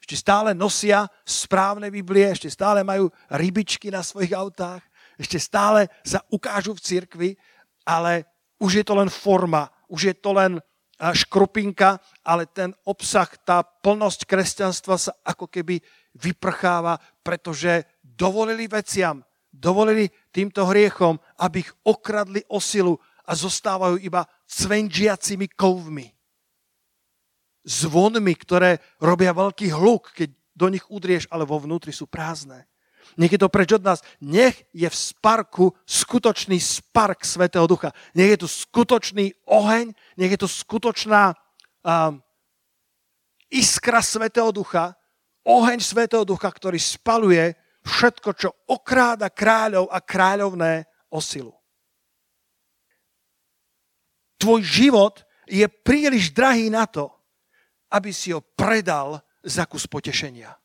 Ešte 0.00 0.16
stále 0.16 0.50
nosia 0.56 1.06
správne 1.22 1.90
Biblie, 1.90 2.26
ešte 2.30 2.50
stále 2.50 2.82
majú 2.82 3.10
rybičky 3.30 3.94
na 3.94 4.02
svojich 4.02 4.34
autách, 4.34 4.82
ešte 5.20 5.38
stále 5.38 5.86
sa 6.02 6.24
ukážu 6.32 6.74
v 6.74 6.82
cirkvi, 6.82 7.30
ale 7.86 8.26
už 8.58 8.80
je 8.80 8.84
to 8.86 8.96
len 8.96 9.12
forma, 9.12 9.70
už 9.86 10.10
je 10.10 10.14
to 10.18 10.34
len 10.34 10.58
škrupinka, 11.00 11.96
ale 12.26 12.44
ten 12.50 12.74
obsah, 12.84 13.28
tá 13.44 13.64
plnosť 13.64 14.28
kresťanstva 14.28 14.96
sa 15.00 15.12
ako 15.24 15.48
keby 15.48 15.80
vyprcháva, 16.16 17.00
pretože 17.24 17.86
dovolili 18.02 18.68
veciam, 18.68 19.24
dovolili 19.50 20.08
týmto 20.30 20.66
hriechom, 20.66 21.18
aby 21.42 21.66
ich 21.66 21.70
okradli 21.82 22.46
o 22.48 22.62
silu 22.62 22.96
a 23.26 23.34
zostávajú 23.34 23.98
iba 24.02 24.26
cvenžiacimi 24.46 25.50
kovmi. 25.54 26.10
Zvonmi, 27.66 28.34
ktoré 28.34 28.80
robia 28.98 29.36
veľký 29.36 29.70
hluk, 29.74 30.16
keď 30.16 30.32
do 30.56 30.66
nich 30.72 30.86
udrieš, 30.88 31.28
ale 31.28 31.44
vo 31.44 31.60
vnútri 31.60 31.92
sú 31.92 32.08
prázdne. 32.08 32.66
Nech 33.18 33.32
je 33.34 33.40
to 33.42 33.50
preč 33.50 33.74
od 33.74 33.82
nás. 33.82 34.00
Nech 34.22 34.54
je 34.70 34.86
v 34.86 34.96
sparku 34.96 35.74
skutočný 35.82 36.56
spark 36.62 37.26
Svetého 37.26 37.66
Ducha. 37.66 37.90
Nech 38.14 38.38
je 38.38 38.46
tu 38.46 38.48
skutočný 38.48 39.34
oheň, 39.50 39.90
nech 40.14 40.30
je 40.30 40.40
tu 40.40 40.48
skutočná 40.48 41.34
um, 41.82 42.22
iskra 43.50 43.98
Svetého 44.00 44.54
Ducha, 44.54 44.94
oheň 45.42 45.82
Svetého 45.82 46.22
Ducha, 46.22 46.48
ktorý 46.48 46.78
spaluje 46.78 47.58
všetko, 47.84 48.30
čo 48.36 48.48
okráda 48.68 49.32
kráľov 49.32 49.88
a 49.88 49.98
kráľovné 50.00 50.84
o 51.10 51.18
silu. 51.18 51.54
Tvoj 54.40 54.64
život 54.64 55.20
je 55.44 55.66
príliš 55.68 56.32
drahý 56.32 56.72
na 56.72 56.88
to, 56.88 57.12
aby 57.92 58.14
si 58.14 58.32
ho 58.32 58.40
predal 58.40 59.20
za 59.44 59.68
kus 59.68 59.84
potešenia. 59.84 60.56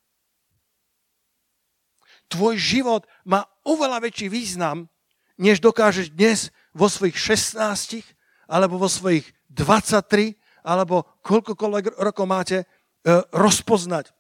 Tvoj 2.32 2.56
život 2.58 3.04
má 3.28 3.44
oveľa 3.68 4.02
väčší 4.08 4.32
význam, 4.32 4.88
než 5.36 5.60
dokážeš 5.60 6.16
dnes 6.16 6.50
vo 6.72 6.88
svojich 6.88 7.20
16 7.20 8.16
alebo 8.48 8.80
vo 8.80 8.88
svojich 8.88 9.28
23 9.52 10.40
alebo 10.64 11.04
koľkokoľvek 11.22 12.00
rokov 12.00 12.26
máte 12.26 12.58
e, 12.64 12.66
rozpoznať 13.36 14.15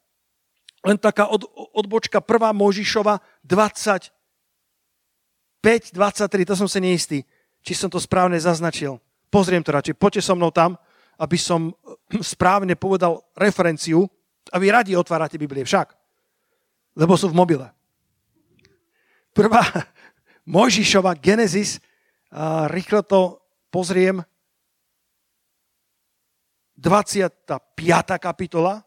len 0.86 1.02
taká 1.02 1.26
od, 1.26 1.50
odbočka 1.74 2.22
1. 2.22 2.54
Možišova 2.54 3.18
25, 3.42 4.14
23, 5.98 6.46
to 6.46 6.54
som 6.54 6.70
sa 6.70 6.78
neistý, 6.78 7.26
či 7.66 7.74
som 7.74 7.90
to 7.90 7.98
správne 7.98 8.38
zaznačil. 8.38 9.02
Pozriem 9.34 9.66
to 9.66 9.74
radšej, 9.74 9.98
poďte 9.98 10.22
so 10.22 10.38
mnou 10.38 10.54
tam, 10.54 10.78
aby 11.18 11.38
som 11.42 11.74
eh, 11.74 12.22
správne 12.38 12.78
povedal 12.78 13.26
referenciu 13.34 14.06
a 14.54 14.62
vy 14.62 14.70
radi 14.70 14.94
otvárate 14.94 15.42
Biblie 15.42 15.66
však, 15.66 15.90
lebo 17.02 17.18
sú 17.18 17.34
v 17.34 17.38
mobile. 17.42 17.68
Prvá 19.34 19.66
Mojžišova 20.56 21.18
Genesis, 21.18 21.82
a 22.30 22.70
rýchlo 22.70 23.02
to 23.02 23.42
pozriem, 23.74 24.22
25. 26.76 27.50
kapitola, 28.20 28.84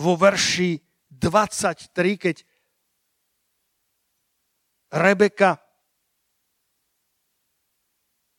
vo 0.00 0.16
verši 0.16 0.80
23, 1.12 1.92
keď 2.16 2.36
Rebeka, 4.90 5.60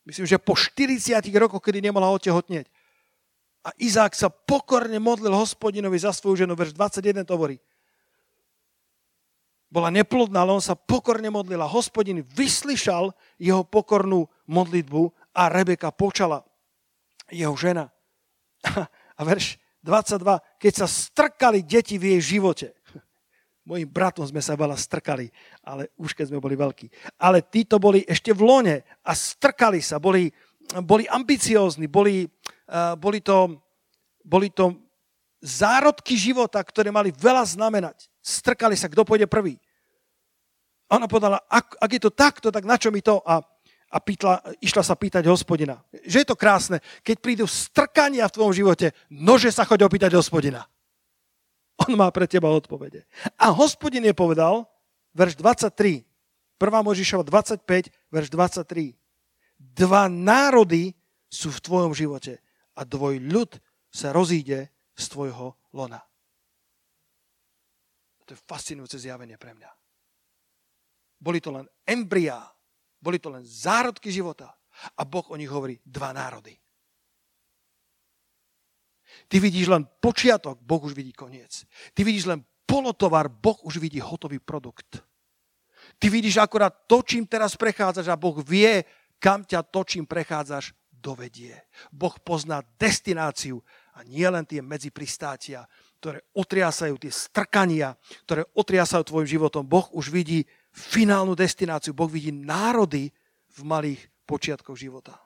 myslím, 0.10 0.26
že 0.28 0.42
po 0.42 0.58
40 0.58 1.24
rokoch, 1.40 1.64
kedy 1.64 1.80
nemohla 1.80 2.12
otehotnieť, 2.12 2.68
a 3.62 3.70
Izák 3.78 4.18
sa 4.18 4.34
pokorne 4.34 4.98
modlil 4.98 5.30
hospodinovi 5.38 5.94
za 6.02 6.10
svoju 6.10 6.44
ženu, 6.44 6.58
verš 6.58 6.74
21 6.74 7.30
to 7.30 7.38
hovorí. 7.38 7.62
Bola 9.72 9.94
neplodná, 9.94 10.44
ale 10.44 10.58
on 10.58 10.66
sa 10.66 10.74
pokorne 10.76 11.30
modlil 11.30 11.62
a 11.62 11.70
hospodin 11.70 12.26
vyslyšal 12.26 13.14
jeho 13.38 13.64
pokornú 13.64 14.28
modlitbu 14.50 15.14
a 15.38 15.48
Rebeka 15.48 15.94
počala 15.94 16.44
jeho 17.32 17.56
žena. 17.56 17.94
A 19.22 19.22
verš 19.22 19.61
22, 19.82 20.62
keď 20.62 20.74
sa 20.74 20.88
strkali 20.88 21.66
deti 21.66 21.98
v 21.98 22.16
jej 22.16 22.38
živote. 22.38 22.78
Mojim 23.70 23.90
bratom 23.90 24.26
sme 24.26 24.42
sa 24.42 24.54
veľa 24.54 24.78
strkali, 24.78 25.30
ale 25.66 25.90
už 25.98 26.14
keď 26.14 26.34
sme 26.34 26.42
boli 26.42 26.54
veľkí. 26.54 27.18
Ale 27.18 27.42
títo 27.42 27.82
boli 27.82 28.06
ešte 28.06 28.34
v 28.34 28.42
lone 28.46 28.76
a 29.02 29.12
strkali 29.14 29.82
sa, 29.82 29.98
boli, 29.98 30.30
boli 30.86 31.10
ambiciózni, 31.10 31.90
boli, 31.90 32.30
uh, 32.70 32.94
boli, 32.94 33.26
to, 33.26 33.58
boli 34.22 34.54
to 34.54 34.78
zárodky 35.42 36.14
života, 36.14 36.62
ktoré 36.62 36.94
mali 36.94 37.10
veľa 37.10 37.42
znamenať. 37.58 38.06
Strkali 38.22 38.78
sa, 38.78 38.86
kto 38.86 39.02
pôjde 39.02 39.26
prvý. 39.26 39.58
Ona 40.94 41.10
povedala, 41.10 41.42
ak, 41.50 41.82
ak 41.82 41.90
je 41.90 42.02
to 42.04 42.12
takto, 42.14 42.48
tak 42.54 42.68
na 42.68 42.78
čo 42.78 42.94
mi 42.94 43.02
to? 43.02 43.24
A 43.26 43.42
a 43.92 43.98
pýtla, 44.00 44.40
išla 44.64 44.84
sa 44.88 44.96
pýtať 44.96 45.28
hospodina. 45.28 45.84
Že 46.08 46.24
je 46.24 46.28
to 46.32 46.40
krásne, 46.40 46.80
keď 47.04 47.16
prídu 47.20 47.46
strkania 47.46 48.26
v 48.32 48.36
tvojom 48.40 48.54
živote, 48.56 48.96
nože 49.12 49.52
sa 49.52 49.68
choď 49.68 49.84
opýtať 49.92 50.16
hospodina. 50.16 50.64
On 51.84 51.92
má 52.00 52.08
pre 52.16 52.24
teba 52.24 52.48
odpovede. 52.48 53.04
A 53.36 53.52
hospodin 53.52 54.08
je 54.08 54.16
povedal, 54.16 54.64
verš 55.12 55.36
23, 55.36 56.08
1. 56.56 56.88
Možišova 56.88 57.28
25, 57.28 57.92
verš 58.14 58.28
23. 58.32 58.96
Dva 59.60 60.08
národy 60.08 60.96
sú 61.28 61.52
v 61.52 61.64
tvojom 61.64 61.92
živote 61.92 62.40
a 62.78 62.88
tvoj 62.88 63.20
ľud 63.20 63.52
sa 63.92 64.16
rozíde 64.16 64.72
z 64.96 65.06
tvojho 65.12 65.58
lona. 65.76 66.00
To 68.30 68.38
je 68.38 68.40
fascinujúce 68.48 68.96
zjavenie 69.02 69.36
pre 69.36 69.52
mňa. 69.52 69.72
Boli 71.22 71.44
to 71.44 71.52
len 71.52 71.68
embriá 71.84 72.40
boli 73.02 73.18
to 73.18 73.34
len 73.34 73.42
zárodky 73.42 74.14
života. 74.14 74.54
A 74.96 75.04
Boh 75.04 75.28
o 75.28 75.36
nich 75.36 75.52
hovorí 75.52 75.82
dva 75.84 76.16
národy. 76.16 76.56
Ty 79.28 79.44
vidíš 79.44 79.68
len 79.68 79.84
počiatok, 80.00 80.64
Boh 80.64 80.80
už 80.80 80.96
vidí 80.96 81.12
koniec. 81.12 81.68
Ty 81.92 82.08
vidíš 82.08 82.32
len 82.32 82.40
polotovar, 82.64 83.28
Boh 83.28 83.60
už 83.68 83.78
vidí 83.84 84.00
hotový 84.00 84.40
produkt. 84.40 85.04
Ty 86.00 86.08
vidíš 86.08 86.40
akorát 86.40 86.72
to, 86.88 87.04
čím 87.04 87.28
teraz 87.28 87.60
prechádzaš 87.60 88.08
a 88.08 88.16
Boh 88.16 88.40
vie, 88.48 88.88
kam 89.20 89.44
ťa 89.44 89.68
to, 89.68 89.84
čím 89.84 90.08
prechádzaš, 90.08 90.72
dovedie. 91.02 91.58
Boh 91.90 92.14
pozná 92.22 92.62
destináciu 92.78 93.60
a 93.98 94.06
nie 94.06 94.24
len 94.30 94.46
tie 94.46 94.62
medzipristátia, 94.62 95.66
ktoré 95.98 96.22
otriasajú, 96.38 96.96
tie 97.02 97.12
strkania, 97.12 97.98
ktoré 98.30 98.46
otriasajú 98.54 99.04
tvojim 99.04 99.30
životom. 99.30 99.66
Boh 99.66 99.90
už 99.92 100.14
vidí 100.14 100.46
finálnu 100.72 101.36
destináciu. 101.36 101.92
Boh 101.92 102.08
vidí 102.08 102.32
národy 102.32 103.12
v 103.52 103.60
malých 103.68 104.02
počiatkoch 104.26 104.80
života. 104.80 105.20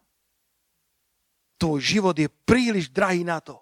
Tvoj 1.61 1.79
život 1.79 2.15
je 2.17 2.27
príliš 2.27 2.91
drahý 2.91 3.23
na 3.23 3.39
to. 3.39 3.61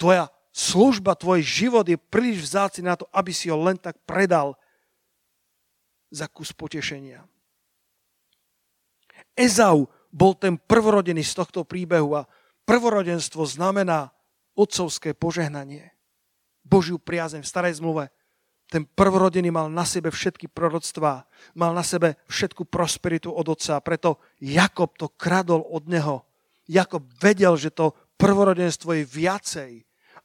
Tvoja 0.00 0.30
služba, 0.54 1.18
tvoj 1.18 1.42
život 1.42 1.84
je 1.84 1.98
príliš 1.98 2.48
vzáci 2.48 2.80
na 2.80 2.94
to, 2.94 3.04
aby 3.10 3.34
si 3.34 3.50
ho 3.50 3.58
len 3.58 3.76
tak 3.76 3.98
predal 4.06 4.54
za 6.14 6.30
kus 6.30 6.54
potešenia. 6.54 7.26
Ezau 9.34 9.90
bol 10.14 10.38
ten 10.38 10.54
prvorodený 10.54 11.26
z 11.26 11.34
tohto 11.34 11.66
príbehu 11.66 12.14
a 12.14 12.30
prvorodenstvo 12.62 13.42
znamená 13.42 14.14
otcovské 14.54 15.10
požehnanie. 15.10 15.90
Božiu 16.62 17.02
priazeň 17.02 17.42
v 17.42 17.50
starej 17.50 17.82
zmluve. 17.82 18.08
Ten 18.74 18.90
prvorodený 18.90 19.54
mal 19.54 19.70
na 19.70 19.86
sebe 19.86 20.10
všetky 20.10 20.50
proroctvá, 20.50 21.22
mal 21.54 21.70
na 21.70 21.86
sebe 21.86 22.18
všetku 22.26 22.66
prosperitu 22.66 23.30
od 23.30 23.46
otca, 23.46 23.78
preto 23.78 24.18
Jakob 24.42 24.98
to 24.98 25.14
kradol 25.14 25.62
od 25.62 25.86
neho. 25.86 26.26
Jakob 26.66 27.06
vedel, 27.22 27.54
že 27.54 27.70
to 27.70 27.94
prvorodenstvo 28.18 28.98
je 28.98 29.06
viacej 29.06 29.72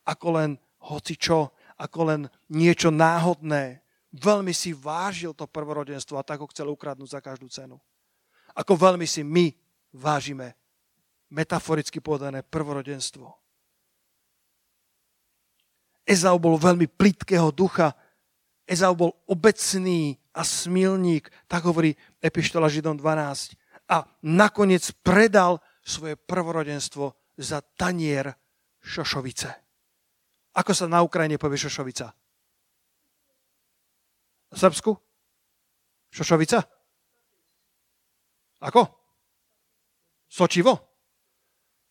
ako 0.02 0.28
len 0.42 0.50
hocičo, 0.82 1.54
ako 1.78 2.00
len 2.10 2.22
niečo 2.50 2.90
náhodné. 2.90 3.86
Veľmi 4.18 4.50
si 4.50 4.74
vážil 4.74 5.38
to 5.38 5.46
prvorodenstvo 5.46 6.18
a 6.18 6.26
tak 6.26 6.42
ho 6.42 6.50
chcel 6.50 6.74
ukradnúť 6.74 7.10
za 7.14 7.22
každú 7.22 7.46
cenu. 7.54 7.78
Ako 8.58 8.74
veľmi 8.74 9.06
si 9.06 9.22
my 9.22 9.54
vážime 9.94 10.58
metaforicky 11.30 12.02
povedané 12.02 12.42
prvorodenstvo. 12.42 13.30
Ezau 16.10 16.42
bol 16.42 16.58
veľmi 16.58 16.90
plitkého 16.90 17.54
ducha. 17.54 17.94
Ezau 18.70 18.94
bol 18.94 19.18
obecný 19.26 20.14
a 20.38 20.46
smilník, 20.46 21.34
tak 21.50 21.66
hovorí 21.66 21.98
Epištola 22.22 22.70
Židom 22.70 23.02
12. 23.02 23.58
A 23.90 24.06
nakoniec 24.22 24.86
predal 25.02 25.58
svoje 25.82 26.14
prvorodenstvo 26.14 27.34
za 27.34 27.66
tanier 27.74 28.30
šošovice. 28.86 29.50
Ako 30.54 30.72
sa 30.78 30.86
na 30.86 31.02
Ukrajine 31.02 31.42
povie 31.42 31.58
šošovica? 31.58 32.14
Na 34.54 34.58
Srbsku? 34.58 34.94
Šošovica? 36.14 36.62
Ako? 38.62 38.82
Sočivo? 40.30 40.78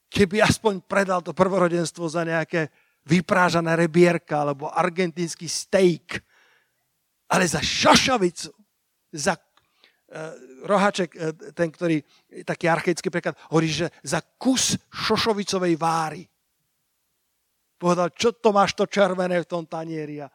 Keby 0.07 0.47
aspoň 0.47 0.87
predal 0.87 1.27
to 1.27 1.35
prvorodenstvo 1.35 2.07
za 2.07 2.23
nejaké 2.23 2.71
vyprážaná 3.03 3.75
rebierka 3.75 4.47
alebo 4.47 4.71
argentínsky 4.71 5.51
steak, 5.51 6.23
ale 7.29 7.45
za 7.45 7.61
šošovicu, 7.61 8.51
za 9.13 9.37
uh, 9.37 9.43
rohaček, 10.65 11.11
uh, 11.15 11.33
ten, 11.53 11.69
ktorý, 11.69 12.01
taký 12.45 12.69
archaický 12.69 13.09
preklad, 13.13 13.37
hovorí, 13.53 13.69
že 13.69 13.93
za 14.01 14.25
kus 14.41 14.77
šošovicovej 14.91 15.75
váry. 15.77 16.25
Povedal, 17.79 18.11
čo 18.17 18.35
to 18.35 18.51
máš 18.51 18.75
to 18.75 18.91
červené 18.91 19.39
v 19.39 19.51
tom 19.51 19.63
tanieri. 19.63 20.19
A, 20.19 20.29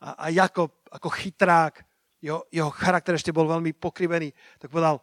a 0.00 0.26
Jakob 0.34 0.82
ako 0.90 1.08
chytrák, 1.14 1.84
jeho, 2.18 2.42
jeho 2.50 2.70
charakter 2.74 3.14
ešte 3.14 3.30
bol 3.30 3.46
veľmi 3.46 3.70
pokrivený, 3.78 4.34
tak 4.58 4.74
povedal, 4.74 4.98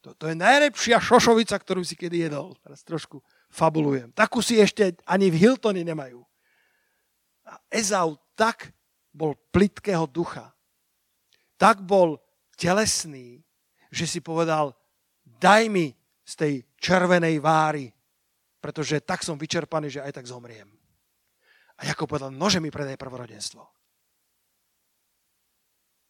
to, 0.00 0.14
to 0.14 0.30
je 0.30 0.36
najlepšia 0.38 1.02
šošovica, 1.02 1.58
ktorú 1.58 1.82
si 1.82 1.98
kedy 1.98 2.30
jedol. 2.30 2.54
Teraz 2.62 2.86
trošku 2.86 3.18
fabulujem. 3.50 4.14
Takú 4.14 4.38
si 4.38 4.62
ešte 4.62 4.94
ani 5.02 5.34
v 5.34 5.42
Hiltone 5.42 5.82
nemajú. 5.82 6.22
A 7.42 7.58
Ezau 7.74 8.14
tak 8.38 8.70
bol 9.16 9.32
plitkého 9.48 10.04
ducha, 10.04 10.52
tak 11.56 11.80
bol 11.80 12.20
telesný, 12.52 13.40
že 13.88 14.04
si 14.04 14.20
povedal, 14.20 14.76
daj 15.24 15.72
mi 15.72 15.96
z 16.20 16.32
tej 16.36 16.54
červenej 16.76 17.40
váry, 17.40 17.88
pretože 18.60 19.00
tak 19.00 19.24
som 19.24 19.40
vyčerpaný, 19.40 19.88
že 19.88 20.04
aj 20.04 20.20
tak 20.20 20.28
zomriem. 20.28 20.68
A 21.80 21.88
ako 21.92 22.04
povedal, 22.04 22.28
nože 22.32 22.60
mi 22.60 22.68
predaj 22.68 23.00
prvorodenstvo. 23.00 23.62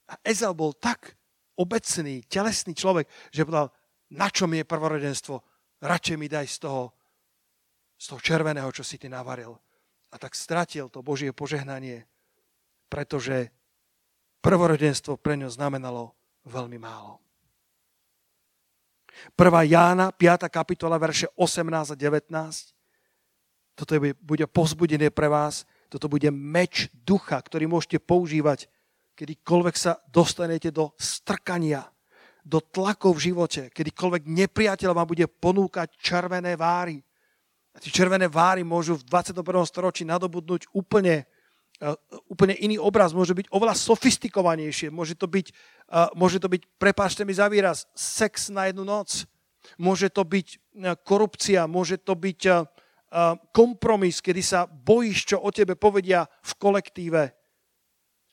A 0.06 0.14
Ezau 0.22 0.54
bol 0.54 0.74
tak 0.74 1.18
obecný, 1.58 2.22
telesný 2.26 2.74
človek, 2.74 3.06
že 3.34 3.42
povedal, 3.42 3.74
na 4.14 4.30
čo 4.30 4.46
mi 4.46 4.62
je 4.62 4.66
prvorodenstvo? 4.66 5.34
Radšej 5.82 6.16
mi 6.16 6.30
daj 6.30 6.46
z 6.46 6.58
toho, 6.62 6.94
z 7.98 8.04
toho 8.14 8.20
červeného, 8.22 8.70
čo 8.70 8.86
si 8.86 8.98
ty 9.02 9.10
navaril. 9.10 9.58
A 10.14 10.16
tak 10.16 10.38
stratil 10.38 10.86
to 10.86 11.02
Božie 11.02 11.34
požehnanie, 11.34 12.06
pretože 12.86 13.50
prvorodenstvo 14.40 15.18
pre 15.18 15.34
ňo 15.38 15.50
znamenalo 15.50 16.14
veľmi 16.46 16.78
málo. 16.78 17.18
1. 19.32 19.72
Jána, 19.72 20.12
5. 20.12 20.46
kapitola, 20.52 21.00
verše 21.00 21.26
18 21.34 21.92
a 21.92 21.96
19. 21.96 22.76
Toto 23.76 23.92
bude 24.20 24.44
pozbudenie 24.48 25.08
pre 25.08 25.28
vás. 25.28 25.64
Toto 25.88 26.08
bude 26.08 26.28
meč 26.32 26.88
ducha, 26.92 27.40
ktorý 27.40 27.68
môžete 27.70 28.02
používať, 28.02 28.68
kedykoľvek 29.16 29.74
sa 29.76 29.96
dostanete 30.12 30.68
do 30.68 30.92
strkania, 31.00 31.88
do 32.44 32.60
tlakov 32.60 33.16
v 33.16 33.32
živote, 33.32 33.72
kedykoľvek 33.72 34.22
nepriateľ 34.28 34.90
vám 34.92 35.08
bude 35.08 35.26
ponúkať 35.26 35.96
červené 35.98 36.54
váry. 36.54 37.00
A 37.74 37.80
tie 37.80 37.92
červené 37.92 38.28
váry 38.28 38.64
môžu 38.64 38.96
v 38.96 39.04
21. 39.04 39.42
storočí 39.68 40.02
nadobudnúť 40.08 40.70
úplne, 40.72 41.28
úplne 42.32 42.56
iný 42.56 42.80
obraz, 42.80 43.12
môže 43.12 43.36
byť 43.36 43.52
oveľa 43.52 43.76
sofistikovanejšie, 43.76 44.88
môže 44.88 45.12
to 45.12 45.28
byť, 45.28 45.46
uh, 45.92 46.08
môže 46.16 46.40
to 46.40 46.48
byť 46.48 46.62
prepáčte 46.80 47.22
mi 47.28 47.36
za 47.36 47.52
výraz, 47.52 47.84
sex 47.92 48.48
na 48.48 48.68
jednu 48.72 48.84
noc, 48.88 49.28
môže 49.76 50.08
to 50.08 50.24
byť 50.24 50.48
uh, 50.56 50.96
korupcia, 51.04 51.68
môže 51.68 52.00
to 52.00 52.16
byť 52.16 52.40
kompromis, 53.54 54.20
kedy 54.20 54.42
sa 54.42 54.66
bojíš, 54.66 55.32
čo 55.32 55.36
o 55.40 55.48
tebe 55.54 55.78
povedia 55.78 56.26
v 56.26 56.52
kolektíve. 56.58 57.22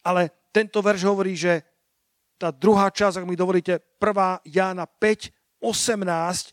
Ale 0.03 0.21
tento 0.51 0.83
verš 0.83 1.07
hovorí, 1.07 1.37
že 1.37 1.63
tá 2.35 2.51
druhá 2.51 2.91
časť, 2.91 3.23
ak 3.23 3.29
mi 3.29 3.39
dovolíte, 3.39 3.79
1. 4.01 4.43
Jána 4.49 4.83
5, 4.83 5.31
18, 5.63 6.51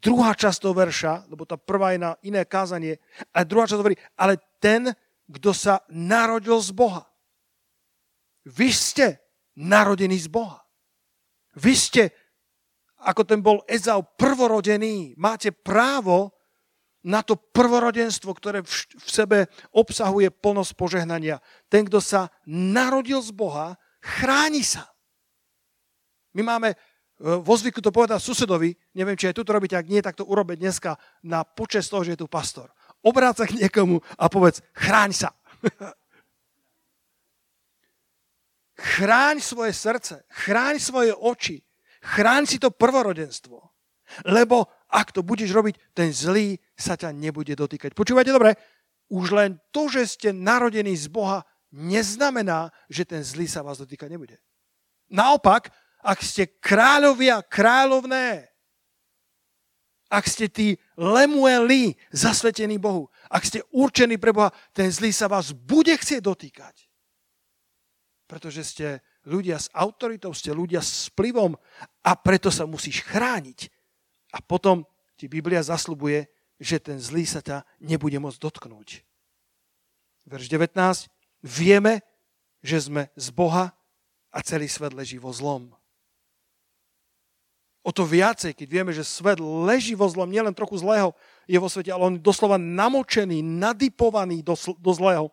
druhá 0.00 0.32
časť 0.32 0.58
toho 0.62 0.72
verša, 0.72 1.28
lebo 1.28 1.44
tá 1.44 1.60
prvá 1.60 1.92
je 1.92 2.00
na 2.00 2.16
iné 2.24 2.46
kázanie, 2.48 2.96
a 3.34 3.44
druhá 3.44 3.68
časť 3.68 3.80
hovorí, 3.80 3.98
ale 4.16 4.40
ten, 4.56 4.88
kto 5.26 5.50
sa 5.50 5.82
narodil 5.90 6.58
z 6.62 6.70
Boha. 6.70 7.04
Vy 8.46 8.70
ste 8.70 9.06
narodení 9.58 10.14
z 10.22 10.30
Boha. 10.30 10.62
Vy 11.58 11.74
ste, 11.74 12.02
ako 13.02 13.26
ten 13.26 13.42
bol 13.42 13.64
Ezau, 13.66 14.04
prvorodený. 14.04 15.18
Máte 15.18 15.50
právo 15.50 16.36
na 17.06 17.22
to 17.22 17.38
prvorodenstvo, 17.38 18.34
ktoré 18.34 18.66
v, 18.66 18.70
sebe 19.06 19.38
obsahuje 19.70 20.30
plnosť 20.30 20.72
požehnania. 20.74 21.38
Ten, 21.70 21.86
kto 21.86 22.02
sa 22.02 22.34
narodil 22.50 23.22
z 23.22 23.30
Boha, 23.30 23.78
chráni 24.02 24.66
sa. 24.66 24.90
My 26.34 26.42
máme 26.42 26.74
e, 26.74 26.76
vo 27.40 27.54
zvyku 27.54 27.78
to 27.80 27.94
povedať 27.94 28.20
susedovi, 28.20 28.74
neviem, 28.92 29.14
či 29.14 29.30
aj 29.30 29.38
tu 29.38 29.46
to 29.46 29.54
robíte, 29.54 29.78
ak 29.78 29.86
nie, 29.86 30.02
tak 30.02 30.18
to 30.18 30.26
urobe 30.26 30.58
dneska 30.58 30.98
na 31.22 31.46
počest 31.46 31.94
toho, 31.94 32.02
že 32.02 32.18
je 32.18 32.20
tu 32.20 32.28
pastor. 32.28 32.74
Obráť 33.06 33.34
sa 33.38 33.46
k 33.46 33.62
niekomu 33.62 34.02
a 34.18 34.26
povedz, 34.26 34.66
chráň 34.74 35.14
sa. 35.14 35.30
chráň 38.76 39.38
svoje 39.38 39.72
srdce, 39.72 40.26
chráň 40.26 40.82
svoje 40.82 41.12
oči, 41.14 41.62
chráň 42.02 42.42
si 42.50 42.58
to 42.58 42.74
prvorodenstvo. 42.74 43.62
Lebo 44.26 44.66
ak 44.90 45.14
to 45.14 45.22
budeš 45.22 45.50
robiť, 45.50 45.74
ten 45.94 46.10
zlý 46.14 46.58
sa 46.78 46.94
ťa 46.94 47.10
nebude 47.10 47.54
dotýkať. 47.54 47.94
Počúvajte 47.94 48.30
dobre, 48.30 48.54
už 49.10 49.34
len 49.34 49.58
to, 49.70 49.86
že 49.90 50.18
ste 50.18 50.28
narodení 50.34 50.94
z 50.94 51.10
Boha, 51.10 51.42
neznamená, 51.74 52.70
že 52.90 53.06
ten 53.06 53.22
zlý 53.22 53.46
sa 53.50 53.62
vás 53.62 53.82
dotýkať 53.82 54.10
nebude. 54.10 54.38
Naopak, 55.10 55.70
ak 56.02 56.18
ste 56.22 56.46
kráľovia, 56.58 57.42
kráľovné, 57.46 58.46
ak 60.06 60.24
ste 60.30 60.46
tí 60.46 60.78
lemueli, 60.94 61.98
zasvetení 62.14 62.78
Bohu, 62.78 63.10
ak 63.26 63.42
ste 63.42 63.60
určení 63.74 64.16
pre 64.18 64.30
Boha, 64.30 64.54
ten 64.70 64.86
zlý 64.90 65.10
sa 65.10 65.26
vás 65.26 65.50
bude 65.50 65.90
chcieť 65.94 66.22
dotýkať. 66.22 66.86
Pretože 68.26 68.62
ste 68.66 68.86
ľudia 69.26 69.58
s 69.58 69.70
autoritou, 69.74 70.34
ste 70.34 70.54
ľudia 70.54 70.82
s 70.82 71.10
vplyvom 71.14 71.54
a 72.02 72.12
preto 72.18 72.50
sa 72.50 72.66
musíš 72.66 73.02
chrániť. 73.06 73.70
A 74.34 74.42
potom 74.42 74.86
ti 75.14 75.26
Biblia 75.30 75.62
zaslubuje, 75.62 76.26
že 76.58 76.82
ten 76.82 76.98
zlý 76.98 77.26
sa 77.26 77.42
ťa 77.42 77.66
nebude 77.82 78.18
môcť 78.18 78.38
dotknúť. 78.38 79.02
Verš 80.26 80.46
19. 80.50 80.74
Vieme, 81.42 82.02
že 82.62 82.82
sme 82.82 83.14
z 83.14 83.30
Boha 83.30 83.74
a 84.34 84.38
celý 84.42 84.66
svet 84.66 84.90
leží 84.90 85.22
vo 85.22 85.30
zlom. 85.30 85.70
O 87.86 87.94
to 87.94 88.02
viacej, 88.02 88.50
keď 88.50 88.66
vieme, 88.66 88.90
že 88.90 89.06
svet 89.06 89.38
leží 89.38 89.94
vo 89.94 90.10
zlom, 90.10 90.26
nielen 90.26 90.50
trochu 90.50 90.82
zlého 90.82 91.14
je 91.46 91.54
vo 91.54 91.70
svete, 91.70 91.94
ale 91.94 92.02
on 92.02 92.14
je 92.18 92.26
doslova 92.26 92.58
namočený, 92.58 93.46
nadypovaný 93.46 94.42
do, 94.42 94.58
do 94.58 94.90
zlého. 94.90 95.30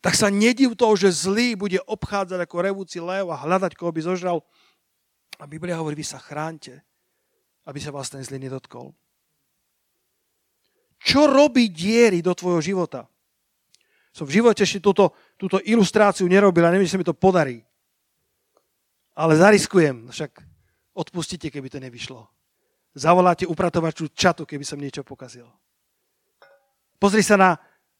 Tak 0.00 0.16
sa 0.16 0.32
nediv 0.32 0.72
toho, 0.72 0.96
že 0.96 1.28
zlý 1.28 1.52
bude 1.52 1.76
obchádzať 1.84 2.48
ako 2.48 2.56
revúci 2.64 2.96
lev 2.96 3.28
a 3.28 3.36
hľadať, 3.36 3.76
koho 3.76 3.92
by 3.92 4.00
zožral. 4.00 4.40
A 5.36 5.44
Biblia 5.44 5.76
hovorí, 5.76 6.00
vy 6.00 6.08
sa 6.08 6.16
chránte, 6.16 6.80
aby 7.68 7.76
sa 7.76 7.92
vás 7.92 8.08
ten 8.08 8.24
zlý 8.24 8.48
nedotkol. 8.48 8.96
Čo 10.96 11.28
robí 11.28 11.68
diery 11.68 12.24
do 12.24 12.32
tvojho 12.32 12.64
života? 12.64 13.04
Som 14.16 14.24
v 14.24 14.40
živote 14.40 14.64
ešte 14.64 14.80
túto, 14.80 15.12
túto 15.36 15.60
ilustráciu 15.60 16.24
nerobil 16.24 16.64
a 16.64 16.72
neviem, 16.72 16.88
že 16.88 16.96
sa 16.96 17.00
mi 17.00 17.04
to 17.04 17.12
podarí. 17.12 17.60
Ale 19.12 19.36
zariskujem, 19.36 20.08
však 20.08 20.47
Odpustite, 20.98 21.46
keby 21.54 21.70
to 21.70 21.78
nevyšlo. 21.78 22.26
Zavoláte 22.98 23.46
upratovaču 23.46 24.10
čatu, 24.10 24.42
keby 24.42 24.66
som 24.66 24.82
niečo 24.82 25.06
pokazil. 25.06 25.46
Pozri 26.98 27.22
sa 27.22 27.38
na, 27.38 27.50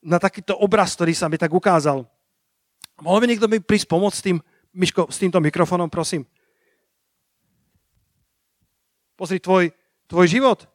na 0.02 0.18
takýto 0.18 0.58
obraz, 0.58 0.98
ktorý 0.98 1.14
sa 1.14 1.30
mi 1.30 1.38
tak 1.38 1.54
ukázal. 1.54 2.02
Mohol 2.98 3.18
by 3.22 3.26
niekto 3.30 3.46
mi 3.46 3.62
prísť 3.62 3.86
pomôcť 3.86 4.16
s, 4.18 4.24
tým, 4.26 4.36
Miško, 4.74 5.06
s 5.06 5.22
týmto 5.22 5.38
mikrofónom, 5.38 5.86
prosím? 5.86 6.26
Pozri, 9.14 9.38
tvoj, 9.38 9.70
tvoj 10.10 10.26
život 10.26 10.66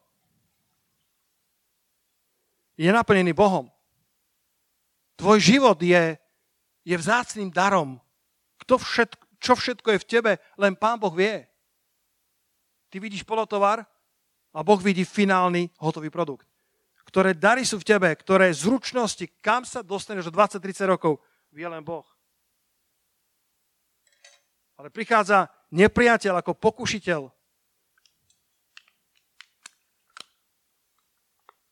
je 2.80 2.88
naplnený 2.88 3.36
Bohom. 3.36 3.68
Tvoj 5.20 5.38
život 5.38 5.78
je, 5.78 6.16
je 6.82 6.96
vzácným 6.96 7.52
darom. 7.52 8.00
Kto 8.64 8.80
všetko, 8.80 9.24
čo 9.38 9.52
všetko 9.54 9.88
je 9.94 10.02
v 10.02 10.08
tebe, 10.08 10.32
len 10.56 10.72
Pán 10.74 10.96
Boh 10.96 11.12
vie. 11.12 11.44
Ty 12.94 13.02
vidíš 13.02 13.26
polotovar 13.26 13.82
a 14.54 14.62
Boh 14.62 14.78
vidí 14.78 15.02
finálny 15.02 15.66
hotový 15.82 16.14
produkt. 16.14 16.46
Ktoré 17.02 17.34
dary 17.34 17.66
sú 17.66 17.82
v 17.82 17.90
tebe, 17.90 18.06
ktoré 18.14 18.54
zručnosti, 18.54 19.26
kam 19.42 19.66
sa 19.66 19.82
dostaneš 19.82 20.30
do 20.30 20.38
20-30 20.38 20.94
rokov, 20.94 21.18
vie 21.50 21.66
len 21.66 21.82
Boh. 21.82 22.06
Ale 24.78 24.94
prichádza 24.94 25.50
nepriateľ 25.74 26.38
ako 26.38 26.54
pokušiteľ 26.54 27.26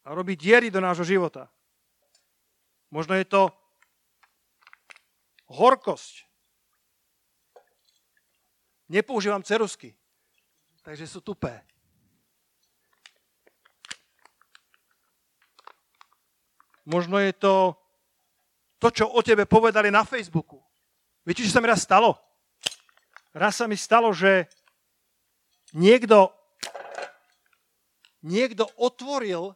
a 0.03 0.09
robí 0.11 0.35
diery 0.35 0.75
do 0.75 0.83
nášho 0.83 1.07
života. 1.07 1.47
Možno 2.91 3.15
je 3.15 3.31
to 3.31 3.47
horkosť. 5.55 6.27
Nepoužívam 8.91 9.47
cerusky 9.47 10.02
takže 10.83 11.07
sú 11.07 11.23
tupé. 11.23 11.63
Možno 16.83 17.19
je 17.23 17.31
to 17.33 17.79
to, 18.83 18.91
čo 18.91 19.07
o 19.07 19.23
tebe 19.23 19.47
povedali 19.47 19.95
na 19.95 20.03
Facebooku. 20.03 20.59
Viete, 21.23 21.47
čo 21.47 21.55
sa 21.55 21.63
mi 21.63 21.71
raz 21.71 21.87
stalo? 21.87 22.19
Raz 23.31 23.63
sa 23.63 23.71
mi 23.71 23.79
stalo, 23.79 24.11
že 24.11 24.51
niekto, 25.71 26.35
niekto 28.27 28.67
otvoril 28.75 29.55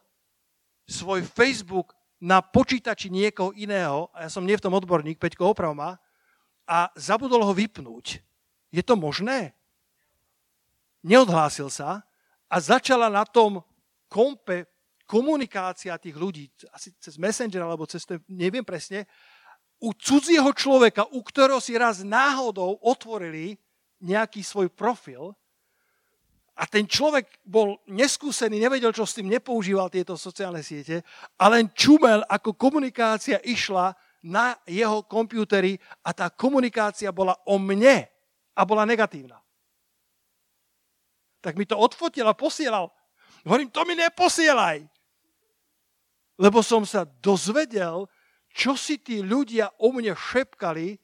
svoj 0.87 1.27
Facebook 1.27 1.91
na 2.23 2.39
počítači 2.39 3.11
niekoho 3.11 3.51
iného, 3.51 4.07
a 4.15 4.25
ja 4.25 4.29
som 4.31 4.47
nie 4.47 4.55
v 4.55 4.63
tom 4.63 4.73
odborník, 4.73 5.19
Peťko 5.19 5.51
oprav 5.51 5.75
ma, 5.75 5.99
a 6.63 6.87
zabudol 6.95 7.43
ho 7.43 7.51
vypnúť. 7.51 8.23
Je 8.71 8.79
to 8.79 8.95
možné? 8.95 9.51
Neodhlásil 11.07 11.71
sa 11.71 12.03
a 12.51 12.55
začala 12.59 13.07
na 13.07 13.23
tom 13.23 13.63
kompe 14.11 14.67
komunikácia 15.07 15.95
tých 15.95 16.19
ľudí, 16.19 16.51
asi 16.75 16.91
cez 16.99 17.15
Messenger 17.15 17.63
alebo 17.63 17.87
cez 17.87 18.03
to, 18.03 18.19
neviem 18.27 18.67
presne, 18.67 19.07
u 19.79 19.95
cudzieho 19.95 20.51
človeka, 20.51 21.07
u 21.15 21.23
ktorého 21.23 21.63
si 21.63 21.79
raz 21.79 22.03
náhodou 22.03 22.75
otvorili 22.83 23.55
nejaký 24.03 24.43
svoj 24.43 24.67
profil 24.67 25.31
a 26.57 26.65
ten 26.65 26.89
človek 26.89 27.39
bol 27.45 27.77
neskúsený, 27.87 28.57
nevedel, 28.57 28.91
čo 28.91 29.05
s 29.05 29.15
tým, 29.15 29.29
nepoužíval 29.31 29.87
tieto 29.93 30.17
sociálne 30.19 30.65
siete 30.65 31.05
a 31.39 31.45
len 31.47 31.71
čumel, 31.71 32.25
ako 32.27 32.57
komunikácia 32.57 33.39
išla 33.45 33.95
na 34.27 34.57
jeho 34.65 35.05
kompúteri 35.05 35.77
a 36.03 36.11
tá 36.11 36.33
komunikácia 36.33 37.13
bola 37.13 37.37
o 37.47 37.55
mne 37.61 38.09
a 38.57 38.61
bola 38.65 38.83
negatívna 38.83 39.37
tak 41.47 41.55
mi 41.55 41.63
to 41.63 41.79
odfotil 41.79 42.27
a 42.27 42.35
posielal. 42.35 42.91
Hovorím, 43.47 43.71
to 43.71 43.87
mi 43.87 43.95
neposielaj. 43.95 44.83
Lebo 46.35 46.59
som 46.59 46.83
sa 46.83 47.07
dozvedel, 47.07 48.03
čo 48.51 48.75
si 48.75 48.99
tí 48.99 49.23
ľudia 49.23 49.71
o 49.79 49.95
mne 49.95 50.11
šepkali 50.11 50.99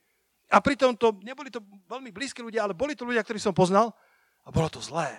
a 0.51 0.59
pritom 0.59 0.99
to, 0.99 1.15
neboli 1.23 1.47
to 1.47 1.63
veľmi 1.87 2.11
blízki 2.11 2.43
ľudia, 2.43 2.67
ale 2.67 2.75
boli 2.75 2.91
to 2.91 3.07
ľudia, 3.07 3.23
ktorí 3.23 3.39
som 3.39 3.55
poznal 3.55 3.95
a 4.43 4.51
bolo 4.51 4.67
to 4.67 4.83
zlé. 4.83 5.15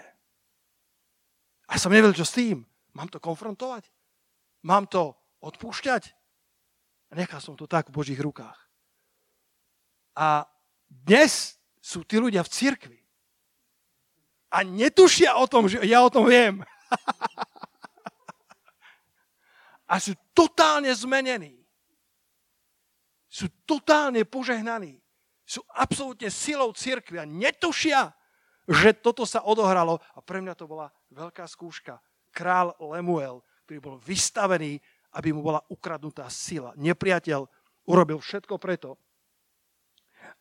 A 1.73 1.81
som 1.81 1.89
nevedel, 1.89 2.13
čo 2.13 2.29
s 2.29 2.37
tým. 2.37 2.61
Mám 2.93 3.09
to 3.09 3.17
konfrontovať? 3.17 3.89
Mám 4.69 4.93
to 4.93 5.17
odpúšťať? 5.41 6.13
A 7.09 7.13
nechal 7.17 7.41
som 7.41 7.57
to 7.57 7.65
tak 7.65 7.89
v 7.89 7.97
Božích 7.97 8.21
rukách. 8.21 8.61
A 10.21 10.45
dnes 10.85 11.57
sú 11.81 12.05
tí 12.05 12.21
ľudia 12.21 12.45
v 12.45 12.53
cirkvi 12.53 13.04
a 14.55 14.63
netušia 14.63 15.35
o 15.35 15.51
tom, 15.51 15.67
že 15.67 15.83
ja 15.83 16.07
o 16.07 16.11
tom 16.15 16.31
viem. 16.31 16.63
a 19.91 19.99
sú 19.99 20.15
totálne 20.31 20.95
zmenení. 20.95 21.59
Sú 23.27 23.51
totálne 23.67 24.23
požehnaní. 24.23 25.03
Sú 25.43 25.59
absolútne 25.75 26.31
silou 26.31 26.71
církvy 26.71 27.19
a 27.19 27.27
netušia, 27.27 28.15
že 28.71 28.95
toto 28.95 29.27
sa 29.27 29.43
odohralo. 29.43 29.99
A 30.15 30.23
pre 30.23 30.39
mňa 30.39 30.55
to 30.55 30.71
bola 30.71 30.87
veľká 31.11 31.51
skúška. 31.51 31.99
Král 32.31 32.79
Lemuel, 32.79 33.43
ktorý 33.67 33.79
bol 33.83 33.97
vystavený, 33.99 34.79
aby 35.19 35.35
mu 35.35 35.43
bola 35.43 35.59
ukradnutá 35.67 36.31
sila. 36.31 36.71
Nepriateľ 36.79 37.43
urobil 37.91 38.23
všetko 38.23 38.55
preto, 38.63 39.03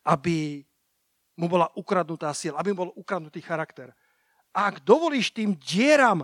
aby 0.06 0.62
mu 1.34 1.50
bola 1.50 1.66
ukradnutá 1.74 2.30
sila, 2.30 2.62
aby 2.62 2.70
mu 2.70 2.88
bol 2.88 2.92
ukradnutý 2.94 3.42
charakter. 3.42 3.90
Ak 4.54 4.86
dovolíš 4.86 5.34
tým 5.34 5.58
dieram, 5.58 6.22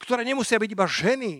ktoré 0.00 0.24
nemusia 0.24 0.56
byť 0.56 0.70
iba 0.72 0.88
ženy, 0.88 1.32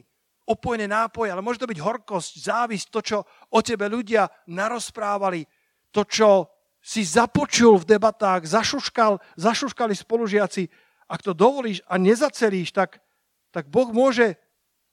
opojené 0.44 0.84
nápoje, 0.84 1.32
ale 1.32 1.40
môže 1.40 1.56
to 1.56 1.70
byť 1.70 1.80
horkosť, 1.80 2.32
závisť, 2.44 2.86
to, 2.92 3.00
čo 3.00 3.18
o 3.48 3.60
tebe 3.64 3.88
ľudia 3.88 4.28
narozprávali, 4.44 5.48
to, 5.88 6.04
čo 6.04 6.52
si 6.84 7.00
započul 7.00 7.80
v 7.80 7.96
debatách, 7.96 8.44
zašuškal, 8.44 9.16
zašuškali 9.40 9.96
spolužiaci, 9.96 10.68
ak 11.08 11.20
to 11.24 11.32
dovolíš 11.32 11.80
a 11.88 11.96
nezacelíš, 11.96 12.76
tak, 12.76 13.00
tak 13.48 13.72
Boh 13.72 13.88
môže 13.88 14.36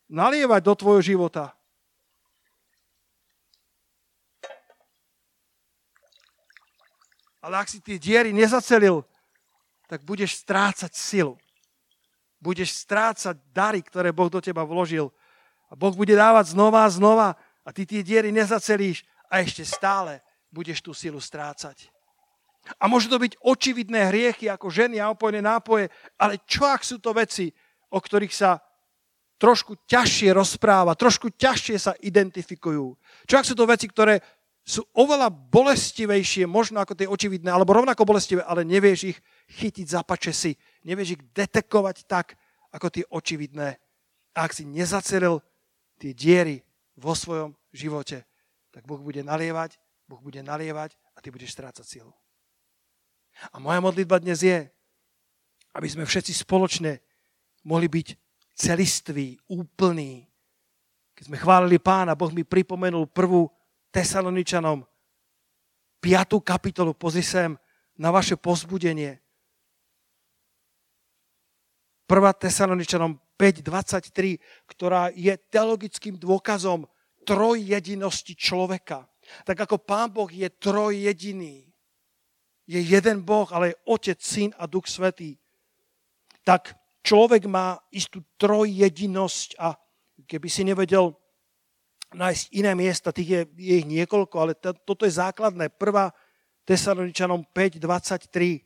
nalievať 0.08 0.62
do 0.63 0.74
tvojho 0.76 1.04
života. 1.04 1.52
Ale 7.41 7.58
ak 7.60 7.67
si 7.67 7.82
tie 7.84 7.97
diery 7.97 8.32
nezacelil, 8.32 9.04
tak 9.91 10.08
budeš 10.08 10.39
strácať 10.39 10.95
silu. 10.95 11.36
Budeš 12.39 12.80
strácať 12.88 13.36
dary, 13.51 13.84
ktoré 13.84 14.15
Boh 14.15 14.32
do 14.32 14.39
teba 14.39 14.63
vložil. 14.63 15.12
A 15.67 15.75
Boh 15.75 15.91
bude 15.91 16.15
dávať 16.15 16.56
znova 16.56 16.88
a 16.88 16.93
znova 16.95 17.36
a 17.67 17.69
ty 17.75 17.84
tie 17.84 17.99
diery 17.99 18.32
nezacelíš 18.32 19.04
a 19.27 19.43
ešte 19.43 19.67
stále 19.67 20.23
budeš 20.47 20.80
tú 20.80 20.95
silu 20.95 21.19
strácať. 21.19 21.91
A 22.80 22.88
môžu 22.88 23.12
to 23.12 23.19
byť 23.19 23.36
očividné 23.43 24.08
hriechy 24.08 24.47
ako 24.47 24.71
ženy 24.71 25.04
a 25.04 25.12
opojné 25.12 25.43
nápoje, 25.43 25.91
ale 26.15 26.39
čo 26.47 26.63
ak 26.63 26.88
sú 26.88 27.04
to 27.04 27.12
veci, 27.12 27.51
o 27.91 27.99
ktorých 27.99 28.32
sa 28.32 28.63
trošku 29.36 29.75
ťažšie 29.91 30.32
rozpráva, 30.32 30.95
trošku 30.95 31.36
ťažšie 31.36 31.75
sa 31.75 31.91
identifikujú. 31.99 32.95
Čo 33.27 33.36
ak 33.36 33.43
sú 33.43 33.60
to 33.60 33.67
veci, 33.67 33.91
ktoré 33.91 34.23
sú 34.62 34.86
oveľa 34.93 35.34
bolestivejšie, 35.34 36.45
možno 36.45 36.78
ako 36.78 36.93
tie 36.93 37.10
očividné, 37.10 37.50
alebo 37.50 37.74
rovnako 37.74 38.06
bolestivé, 38.06 38.45
ale 38.45 38.62
nevieš 38.62 39.15
ich 39.15 39.17
chytiť 39.58 39.86
za 39.89 40.02
si, 40.32 40.54
nevieš 40.86 41.17
ich 41.17 41.21
detekovať 41.34 42.06
tak, 42.06 42.38
ako 42.71 42.88
tie 42.88 43.04
očividné. 43.10 43.78
A 44.32 44.38
ak 44.47 44.56
si 44.56 44.63
nezacelil 44.63 45.43
tie 46.00 46.15
diery 46.15 46.63
vo 46.95 47.17
svojom 47.17 47.58
živote, 47.74 48.24
tak 48.71 48.88
Boh 48.88 49.02
bude 49.02 49.19
nalievať, 49.26 49.76
Boh 50.08 50.21
bude 50.21 50.39
nalievať 50.39 50.95
a 51.15 51.17
ty 51.19 51.34
budeš 51.34 51.52
strácať 51.58 51.84
silu. 51.84 52.13
A 53.52 53.60
moja 53.60 53.82
modlitba 53.84 54.21
dnes 54.21 54.39
je, 54.45 54.69
aby 55.71 55.88
sme 55.88 56.08
všetci 56.08 56.45
spoločne 56.45 57.00
mohli 57.63 57.88
byť 57.88 58.08
celiství, 58.56 59.39
úplní. 59.50 60.28
Keď 61.15 61.24
sme 61.32 61.38
chválili 61.39 61.80
pána, 61.80 62.15
Boh 62.15 62.32
mi 62.32 62.43
pripomenul 62.43 63.08
prvú 63.10 63.50
Tesaloničanom 63.91 64.88
5. 65.99 66.39
kapitolu, 66.39 66.95
pozri 66.95 67.21
sem 67.21 67.60
na 67.99 68.10
vaše 68.10 68.39
pozbudenie. 68.39 69.19
Tesaloničanom 72.12 73.19
5.23, 73.39 74.39
ktorá 74.67 75.12
je 75.15 75.32
teologickým 75.51 76.19
dôkazom 76.19 76.88
trojjedinosti 77.23 78.36
človeka. 78.36 79.08
Tak 79.47 79.67
ako 79.67 79.80
Pán 79.80 80.12
Boh 80.12 80.27
je 80.27 80.47
trojjediný, 80.51 81.67
je 82.67 82.80
jeden 82.80 83.23
Boh, 83.23 83.47
ale 83.51 83.71
je 83.71 83.80
Otec, 83.88 84.19
Syn 84.19 84.51
a 84.60 84.67
Duch 84.67 84.91
Svetý, 84.91 85.39
tak 86.43 86.75
človek 87.04 87.47
má 87.47 87.80
istú 87.95 88.23
trojjedinosť 88.36 89.49
a 89.62 89.75
keby 90.27 90.47
si 90.51 90.67
nevedel 90.67 91.15
nájsť 92.12 92.45
iné 92.52 92.76
miesta, 92.76 93.15
tých 93.15 93.30
je, 93.30 93.41
je 93.56 93.74
ich 93.84 93.88
niekoľko, 93.88 94.36
ale 94.39 94.54
to, 94.56 94.76
toto 94.84 95.08
je 95.08 95.15
základné. 95.15 95.71
Prvá 95.71 96.12
Tesaloničanom 96.67 97.47
5.23. 97.56 98.62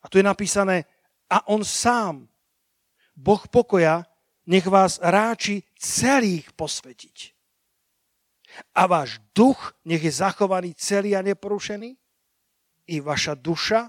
A 0.00 0.06
tu 0.08 0.16
je 0.16 0.24
napísané, 0.24 0.88
a 1.30 1.44
on 1.50 1.62
sám, 1.62 2.26
Boh 3.14 3.42
pokoja, 3.52 4.06
nech 4.48 4.64
vás 4.66 4.98
ráči 4.98 5.62
celých 5.76 6.50
posvetiť. 6.56 7.36
A 8.74 8.90
váš 8.90 9.22
duch 9.30 9.76
nech 9.86 10.02
je 10.02 10.10
zachovaný 10.10 10.74
celý 10.74 11.14
a 11.14 11.22
neporušený, 11.22 11.94
i 12.90 12.96
vaša 12.98 13.38
duša, 13.38 13.86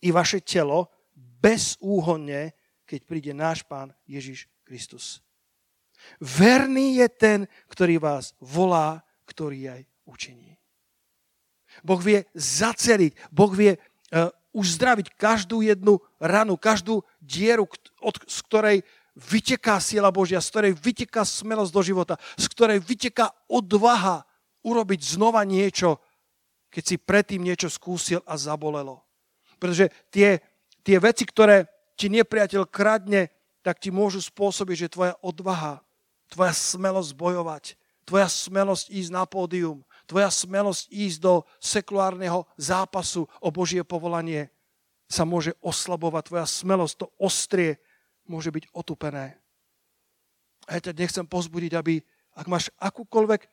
i 0.00 0.08
vaše 0.08 0.40
telo 0.40 0.88
bezúhonne, 1.16 2.56
keď 2.88 3.00
príde 3.04 3.32
náš 3.36 3.66
Pán 3.68 3.92
Ježiš 4.08 4.48
Kristus. 4.64 5.20
Verný 6.20 7.02
je 7.02 7.08
ten, 7.08 7.38
ktorý 7.68 7.98
vás 7.98 8.34
volá, 8.38 9.02
ktorý 9.26 9.78
aj 9.78 9.82
učiní. 10.06 10.58
Boh 11.80 11.98
vie 11.98 12.28
zaceliť, 12.36 13.32
Boh 13.32 13.50
vie 13.50 13.76
uh, 13.76 14.28
uzdraviť 14.52 15.16
každú 15.16 15.64
jednu 15.64 15.98
ranu, 16.20 16.60
každú 16.60 17.00
dieru, 17.18 17.64
z 18.28 18.38
ktorej 18.44 18.78
vyteká 19.16 19.80
sila 19.80 20.12
Božia, 20.12 20.40
z 20.40 20.48
ktorej 20.52 20.72
vyteká 20.76 21.24
smelosť 21.24 21.72
do 21.72 21.82
života, 21.84 22.14
z 22.36 22.46
ktorej 22.52 22.78
vyteká 22.80 23.32
odvaha 23.48 24.24
urobiť 24.64 25.00
znova 25.16 25.44
niečo, 25.44 26.00
keď 26.72 26.82
si 26.84 26.96
predtým 26.96 27.44
niečo 27.44 27.68
skúsil 27.68 28.20
a 28.24 28.36
zabolelo. 28.36 29.04
Pretože 29.60 29.92
tie, 30.08 30.40
tie 30.80 30.96
veci, 30.96 31.28
ktoré 31.28 31.68
ti 31.96 32.08
nepriateľ 32.08 32.68
kradne, 32.68 33.28
tak 33.60 33.78
ti 33.78 33.92
môžu 33.92 34.18
spôsobiť, 34.24 34.76
že 34.88 34.92
tvoja 34.92 35.14
odvaha, 35.20 35.84
tvoja 36.32 36.56
smelosť 36.56 37.12
bojovať, 37.12 37.64
tvoja 38.08 38.26
smelosť 38.32 38.88
ísť 38.88 39.10
na 39.12 39.28
pódium, 39.28 39.84
tvoja 40.08 40.32
smelosť 40.32 40.88
ísť 40.88 41.18
do 41.20 41.44
sekulárneho 41.60 42.48
zápasu 42.56 43.28
o 43.38 43.48
Božie 43.52 43.84
povolanie 43.84 44.48
sa 45.12 45.28
môže 45.28 45.52
oslabovať. 45.60 46.32
Tvoja 46.32 46.46
smelosť, 46.48 47.04
to 47.04 47.06
ostrie, 47.20 47.76
môže 48.24 48.48
byť 48.48 48.72
otupené. 48.72 49.36
A 50.64 50.78
ja 50.78 50.80
ťa 50.80 50.96
nechcem 50.96 51.26
pozbudiť, 51.28 51.76
aby, 51.76 52.00
ak 52.32 52.46
máš 52.48 52.72
akúkoľvek 52.80 53.44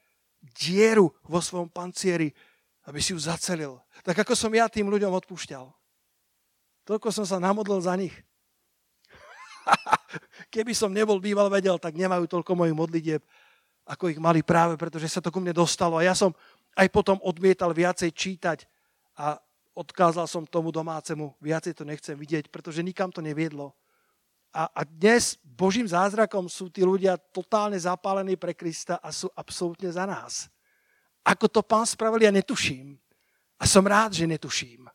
dieru 0.55 1.11
vo 1.27 1.39
svojom 1.43 1.67
pancieri, 1.67 2.31
aby 2.87 3.03
si 3.03 3.11
ju 3.11 3.19
zacelil. 3.19 3.75
Tak 4.07 4.23
ako 4.23 4.33
som 4.39 4.55
ja 4.55 4.71
tým 4.71 4.87
ľuďom 4.87 5.11
odpúšťal. 5.11 5.67
Toľko 6.87 7.11
som 7.11 7.25
sa 7.27 7.43
namodlil 7.43 7.83
za 7.83 7.93
nich. 7.99 8.15
Keby 10.49 10.73
som 10.73 10.89
nebol 10.89 11.21
býval 11.21 11.47
vedel, 11.49 11.77
tak 11.77 11.93
nemajú 11.93 12.25
toľko 12.25 12.51
mojich 12.57 12.75
modlitieb, 12.75 13.21
ako 13.85 14.09
ich 14.09 14.19
mali 14.21 14.41
práve, 14.41 14.77
pretože 14.77 15.09
sa 15.09 15.21
to 15.21 15.29
ku 15.29 15.37
mne 15.41 15.53
dostalo. 15.53 16.01
A 16.01 16.05
ja 16.05 16.17
som 16.17 16.33
aj 16.77 16.89
potom 16.89 17.17
odmietal 17.21 17.73
viacej 17.73 18.09
čítať 18.13 18.65
a 19.17 19.37
odkázal 19.77 20.25
som 20.25 20.43
tomu 20.49 20.73
domácemu, 20.73 21.37
viacej 21.39 21.73
to 21.77 21.83
nechcem 21.85 22.17
vidieť, 22.17 22.51
pretože 22.51 22.83
nikam 22.83 23.13
to 23.13 23.23
neviedlo. 23.23 23.71
A, 24.49 24.65
a 24.73 24.81
dnes 24.81 25.37
Božím 25.45 25.85
zázrakom 25.85 26.49
sú 26.49 26.73
tí 26.73 26.81
ľudia 26.81 27.15
totálne 27.17 27.77
zapálení 27.77 28.33
pre 28.33 28.57
Krista 28.57 28.97
a 28.97 29.13
sú 29.13 29.29
absolútne 29.37 29.93
za 29.93 30.09
nás. 30.09 30.49
Ako 31.21 31.45
to 31.45 31.61
pán 31.61 31.85
spravil, 31.85 32.25
ja 32.25 32.33
netuším. 32.33 32.97
A 33.61 33.63
som 33.69 33.85
rád, 33.85 34.17
že 34.17 34.25
netuším. 34.25 34.89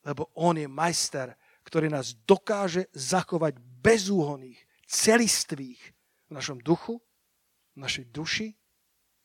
Lebo 0.00 0.32
on 0.32 0.56
je 0.56 0.64
majster, 0.64 1.36
ktorý 1.66 1.92
nás 1.92 2.14
dokáže 2.24 2.88
zachovať 2.94 3.58
bezúhoných, 3.82 4.65
celistvých 4.86 5.80
v 6.26 6.32
našom 6.32 6.62
duchu, 6.62 7.02
v 7.74 7.78
našej 7.82 8.04
duši 8.10 8.48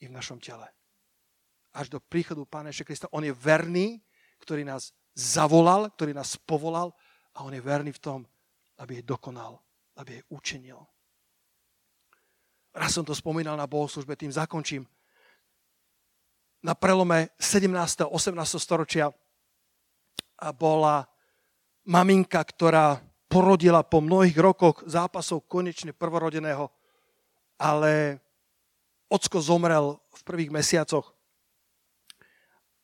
i 0.01 0.05
v 0.09 0.13
našom 0.13 0.41
tele. 0.41 0.67
Až 1.71 1.87
do 1.87 2.03
príchodu 2.03 2.43
Pána 2.43 2.69
Ježiša 2.73 2.87
Krista. 2.87 3.13
On 3.15 3.23
je 3.23 3.31
verný, 3.31 4.03
ktorý 4.43 4.67
nás 4.67 4.91
zavolal, 5.15 5.87
ktorý 5.93 6.11
nás 6.11 6.35
povolal 6.35 6.91
a 7.37 7.45
on 7.47 7.53
je 7.55 7.63
verný 7.63 7.95
v 7.95 8.03
tom, 8.03 8.19
aby 8.81 8.99
je 8.99 9.07
dokonal, 9.07 9.61
aby 9.95 10.19
je 10.19 10.23
učinil. 10.33 10.81
Raz 12.71 12.95
som 12.95 13.03
to 13.03 13.15
spomínal 13.15 13.55
na 13.59 13.67
bohoslužbe, 13.67 14.15
tým 14.15 14.31
zakončím. 14.31 14.87
Na 16.63 16.71
prelome 16.77 17.35
17. 17.39 17.67
a 18.05 18.07
18. 18.07 18.35
storočia 18.57 19.11
bola 20.55 21.03
maminka, 21.85 22.39
ktorá 22.41 23.01
porodila 23.31 23.79
po 23.87 24.03
mnohých 24.03 24.35
rokoch 24.35 24.83
zápasov 24.83 25.47
konečne 25.47 25.95
prvorodeného, 25.95 26.67
ale 27.55 28.19
ocko 29.07 29.39
zomrel 29.39 29.95
v 30.11 30.21
prvých 30.27 30.51
mesiacoch. 30.51 31.15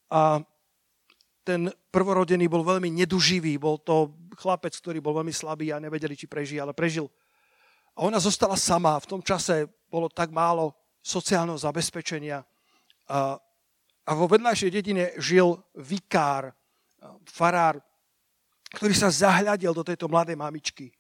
A 0.08 0.40
ten 1.44 1.68
prvorodený 1.92 2.48
bol 2.48 2.64
veľmi 2.64 2.88
neduživý, 2.96 3.60
bol 3.60 3.76
to 3.84 4.16
chlapec, 4.40 4.72
ktorý 4.72 5.04
bol 5.04 5.20
veľmi 5.20 5.36
slabý 5.36 5.76
a 5.76 5.84
nevedeli, 5.84 6.16
či 6.16 6.32
prežije, 6.32 6.64
ale 6.64 6.72
prežil. 6.72 7.12
A 8.00 8.08
ona 8.08 8.20
zostala 8.20 8.56
sama. 8.56 8.96
V 9.04 9.20
tom 9.20 9.22
čase 9.24 9.68
bolo 9.92 10.08
tak 10.08 10.32
málo 10.32 10.72
sociálneho 11.04 11.60
zabezpečenia. 11.60 12.44
A, 13.08 13.40
a 14.08 14.12
vo 14.16 14.28
vedľajšej 14.32 14.72
dedine 14.72 15.12
žil 15.20 15.56
vikár, 15.76 16.52
farár, 17.28 17.80
ktorý 18.76 18.94
sa 18.96 19.08
zahľadil 19.08 19.72
do 19.72 19.84
tejto 19.86 20.12
mladej 20.12 20.36
mamičky. 20.36 20.92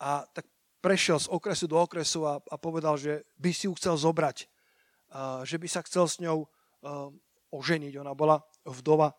A 0.00 0.24
tak 0.32 0.48
prešiel 0.80 1.20
z 1.20 1.28
okresu 1.28 1.68
do 1.68 1.76
okresu 1.80 2.24
a, 2.24 2.40
a 2.40 2.56
povedal, 2.56 2.96
že 2.96 3.24
by 3.36 3.50
si 3.52 3.68
ju 3.68 3.72
chcel 3.76 3.96
zobrať 3.96 4.48
že 5.46 5.56
by 5.56 5.68
sa 5.70 5.80
chcel 5.86 6.04
s 6.10 6.18
ňou 6.18 6.46
oženiť. 7.54 7.92
Ona 8.02 8.12
bola 8.18 8.42
vdova. 8.66 9.14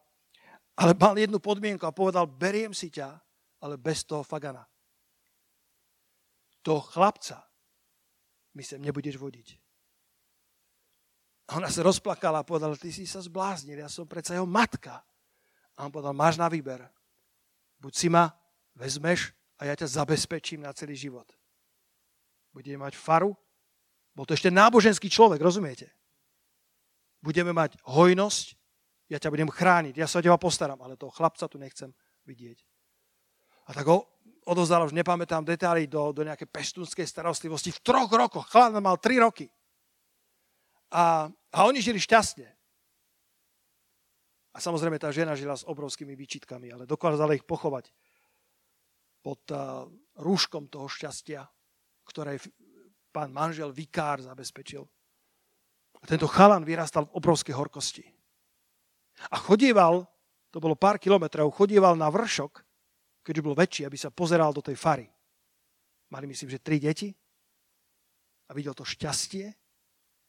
Ale 0.76 0.92
mal 0.92 1.16
jednu 1.16 1.40
podmienku 1.40 1.88
a 1.88 1.96
povedal, 1.96 2.28
beriem 2.28 2.76
si 2.76 2.92
ťa, 2.92 3.16
ale 3.64 3.80
bez 3.80 4.04
toho 4.04 4.28
fagana. 4.28 4.68
Toho 6.60 6.84
chlapca 6.84 7.48
mi 8.52 8.64
sem 8.66 8.82
nebudeš 8.84 9.16
vodiť. 9.16 9.56
A 11.46 11.62
ona 11.62 11.70
sa 11.70 11.86
rozplakala 11.86 12.42
a 12.42 12.48
povedala, 12.48 12.76
ty 12.76 12.90
si 12.90 13.06
sa 13.06 13.22
zbláznil, 13.22 13.86
ja 13.86 13.88
som 13.88 14.10
predsa 14.10 14.34
jeho 14.36 14.50
matka. 14.50 15.00
A 15.78 15.88
on 15.88 15.94
povedal, 15.94 16.12
máš 16.12 16.36
na 16.36 16.50
výber. 16.50 16.84
Buď 17.86 17.94
si 17.94 18.10
ma 18.10 18.34
vezmeš 18.74 19.30
a 19.62 19.70
ja 19.70 19.78
ťa 19.78 20.02
zabezpečím 20.02 20.66
na 20.66 20.74
celý 20.74 20.98
život. 20.98 21.30
Budeme 22.50 22.82
mať 22.82 22.98
faru 22.98 23.38
bol 24.16 24.24
to 24.24 24.32
ešte 24.32 24.48
náboženský 24.48 25.12
človek, 25.12 25.44
rozumiete? 25.44 25.92
Budeme 27.20 27.52
mať 27.52 27.76
hojnosť, 27.84 28.56
ja 29.12 29.20
ťa 29.20 29.28
budem 29.28 29.52
chrániť, 29.52 30.00
ja 30.00 30.08
sa 30.08 30.24
o 30.24 30.26
teba 30.26 30.40
postaram, 30.40 30.80
ale 30.80 30.96
toho 30.96 31.12
chlapca 31.12 31.52
tu 31.52 31.60
nechcem 31.60 31.92
vidieť. 32.24 32.64
A 33.68 33.76
tak 33.76 33.86
ho 33.92 34.08
odozdal, 34.48 34.88
už 34.88 34.96
nepamätám 34.96 35.44
detaily, 35.44 35.92
do, 35.92 36.16
do 36.16 36.24
nejakej 36.24 36.48
peštunskej 36.48 37.04
starostlivosti. 37.04 37.76
V 37.76 37.84
troch 37.84 38.08
rokoch, 38.08 38.48
chlap 38.48 38.72
mal 38.80 38.96
tri 38.96 39.20
roky. 39.20 39.52
A, 40.96 41.28
a 41.52 41.58
oni 41.68 41.84
žili 41.84 42.00
šťastne. 42.00 42.55
A 44.56 44.64
samozrejme 44.64 44.96
tá 44.96 45.12
žena 45.12 45.36
žila 45.36 45.60
s 45.60 45.68
obrovskými 45.68 46.16
výčitkami, 46.16 46.72
ale 46.72 46.88
dokázala 46.88 47.36
ich 47.36 47.44
pochovať 47.44 47.92
pod 49.20 49.42
uh, 49.52 49.84
rúškom 50.16 50.72
toho 50.72 50.88
šťastia, 50.88 51.44
ktoré 52.08 52.40
pán 53.12 53.36
manžel, 53.36 53.76
vikár 53.76 54.24
zabezpečil. 54.24 54.88
A 56.00 56.06
tento 56.08 56.32
chalan 56.32 56.64
vyrastal 56.64 57.10
v 57.10 57.16
obrovskej 57.20 57.52
horkosti. 57.52 58.06
A 59.32 59.36
chodieval, 59.40 60.08
to 60.52 60.64
bolo 60.64 60.80
pár 60.80 61.00
kilometrov, 61.04 61.52
chodieval 61.52 62.00
na 62.00 62.08
vršok, 62.08 62.64
keď 63.26 63.36
bol 63.42 63.58
väčší, 63.58 63.88
aby 63.88 63.98
sa 64.00 64.14
pozeral 64.14 64.56
do 64.56 64.62
tej 64.62 64.78
fary. 64.78 65.08
Mali 66.14 66.30
myslím, 66.30 66.54
že 66.54 66.64
tri 66.64 66.78
deti 66.78 67.10
a 68.48 68.52
videl 68.54 68.78
to 68.78 68.86
šťastie, 68.86 69.50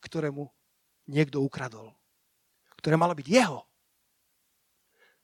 ktorému 0.00 0.42
niekto 1.12 1.44
ukradol. 1.44 1.92
Ktoré 2.80 2.96
malo 2.96 3.12
byť 3.12 3.26
jeho. 3.28 3.60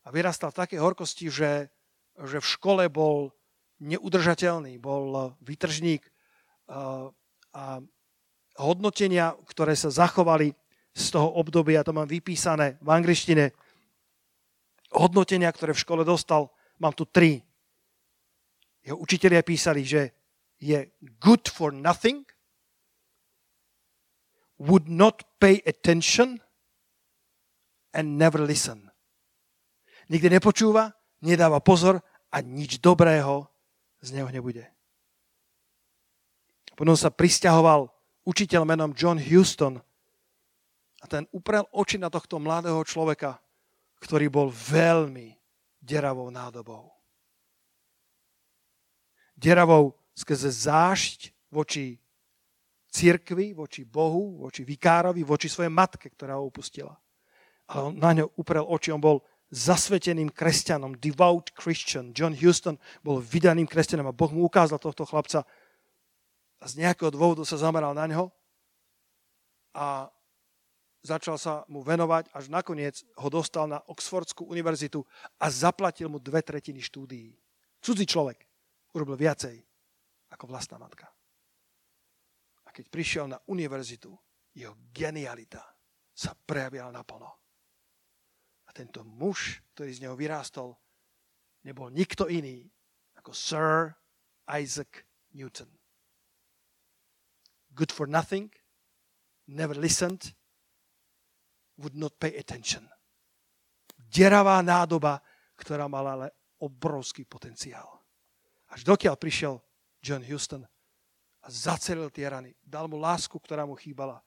A 0.02 0.10
vyrastal 0.10 0.50
v 0.50 0.60
takej 0.66 0.78
horkosti, 0.82 1.30
že, 1.30 1.70
že 2.18 2.38
v 2.42 2.50
škole 2.50 2.84
bol 2.90 3.30
neudržateľný, 3.82 4.78
bol 4.78 5.34
vytržník, 5.42 6.02
a 7.52 7.64
hodnotenia, 8.56 9.36
ktoré 9.48 9.76
sa 9.76 9.92
zachovali 9.92 10.54
z 10.92 11.06
toho 11.08 11.28
obdobia, 11.40 11.84
to 11.84 11.96
mám 11.96 12.08
vypísané 12.08 12.76
v 12.80 12.88
angličtine, 12.88 13.52
hodnotenia, 14.92 15.48
ktoré 15.48 15.72
v 15.72 15.82
škole 15.82 16.02
dostal, 16.04 16.52
mám 16.76 16.92
tu 16.92 17.08
tri. 17.08 17.40
Jeho 18.84 19.00
učitelia 19.00 19.40
písali, 19.40 19.88
že 19.88 20.12
je 20.60 20.92
good 21.16 21.48
for 21.48 21.72
nothing, 21.72 22.28
would 24.60 24.86
not 24.86 25.24
pay 25.40 25.58
attention 25.66 26.38
and 27.96 28.20
never 28.20 28.38
listen. 28.38 28.91
Nikdy 30.12 30.28
nepočúva, 30.28 30.92
nedáva 31.24 31.64
pozor 31.64 32.04
a 32.28 32.44
nič 32.44 32.76
dobrého 32.84 33.48
z 34.04 34.12
neho 34.12 34.28
nebude. 34.28 34.68
Potom 36.76 36.92
sa 36.92 37.08
pristahoval 37.08 37.88
učiteľ 38.28 38.68
menom 38.68 38.92
John 38.92 39.16
Houston 39.16 39.80
a 41.00 41.04
ten 41.08 41.24
uprel 41.32 41.64
oči 41.72 41.96
na 41.96 42.12
tohto 42.12 42.36
mladého 42.36 42.84
človeka, 42.84 43.40
ktorý 44.04 44.28
bol 44.28 44.52
veľmi 44.52 45.32
deravou 45.80 46.28
nádobou. 46.28 46.92
Deravou 49.32 49.96
skrze 50.12 50.52
zášť 50.52 51.32
voči 51.48 51.96
cirkvi, 52.92 53.56
voči 53.56 53.88
Bohu, 53.88 54.44
voči 54.44 54.62
vikárovi, 54.62 55.24
voči 55.24 55.48
svojej 55.48 55.72
matke, 55.72 56.12
ktorá 56.12 56.36
ho 56.36 56.46
opustila. 56.52 56.92
Ale 57.72 57.90
on 57.90 57.94
na 57.96 58.12
ňo 58.12 58.36
uprel 58.36 58.62
oči, 58.62 58.92
on 58.92 59.00
bol 59.00 59.24
zasveteným 59.52 60.32
kresťanom, 60.32 60.96
devout 60.96 61.52
Christian. 61.52 62.16
John 62.16 62.32
Houston 62.32 62.80
bol 63.04 63.20
vydaným 63.20 63.68
kresťanom 63.68 64.08
a 64.08 64.16
Boh 64.16 64.32
mu 64.32 64.48
ukázal 64.48 64.80
tohto 64.80 65.04
chlapca 65.04 65.44
a 66.56 66.64
z 66.64 66.80
nejakého 66.80 67.12
dôvodu 67.12 67.44
sa 67.44 67.60
zameral 67.60 67.92
na 67.92 68.08
ňo 68.08 68.32
a 69.76 70.08
začal 71.04 71.36
sa 71.36 71.68
mu 71.68 71.84
venovať, 71.84 72.32
až 72.32 72.48
nakoniec 72.48 73.04
ho 73.20 73.28
dostal 73.28 73.68
na 73.68 73.82
Oxfordskú 73.92 74.48
univerzitu 74.48 75.04
a 75.36 75.52
zaplatil 75.52 76.08
mu 76.08 76.16
dve 76.16 76.40
tretiny 76.40 76.80
štúdií. 76.80 77.36
Cudzí 77.82 78.08
človek 78.08 78.40
urobil 78.96 79.20
viacej 79.20 79.58
ako 80.32 80.48
vlastná 80.48 80.80
matka. 80.80 81.10
A 82.64 82.72
keď 82.72 82.88
prišiel 82.88 83.26
na 83.28 83.36
univerzitu, 83.52 84.14
jeho 84.56 84.78
genialita 84.94 85.60
sa 86.14 86.32
prejavila 86.32 86.88
naplno. 86.88 87.41
Tento 88.72 89.04
muž, 89.04 89.60
ktorý 89.76 89.90
z 89.92 90.02
neho 90.08 90.16
vyrástol, 90.16 90.76
nebol 91.64 91.92
nikto 91.92 92.26
iný 92.26 92.66
ako 93.20 93.30
Sir 93.36 93.92
Isaac 94.48 95.04
Newton. 95.36 95.68
Good 97.72 97.92
for 97.92 98.08
nothing, 98.08 98.52
never 99.48 99.76
listened, 99.76 100.32
would 101.80 101.96
not 101.96 102.16
pay 102.20 102.36
attention. 102.36 102.84
Deravá 103.96 104.60
nádoba, 104.60 105.24
ktorá 105.56 105.88
mala 105.88 106.10
ale 106.12 106.28
obrovský 106.60 107.24
potenciál. 107.24 107.88
Až 108.72 108.84
dokiaľ 108.84 109.14
prišiel 109.16 109.56
John 110.04 110.20
Houston 110.24 110.64
a 111.42 111.46
zacelil 111.48 112.12
tie 112.12 112.28
rany. 112.28 112.52
Dal 112.60 112.86
mu 112.92 113.00
lásku, 113.00 113.34
ktorá 113.40 113.64
mu 113.64 113.72
chýbala. 113.76 114.20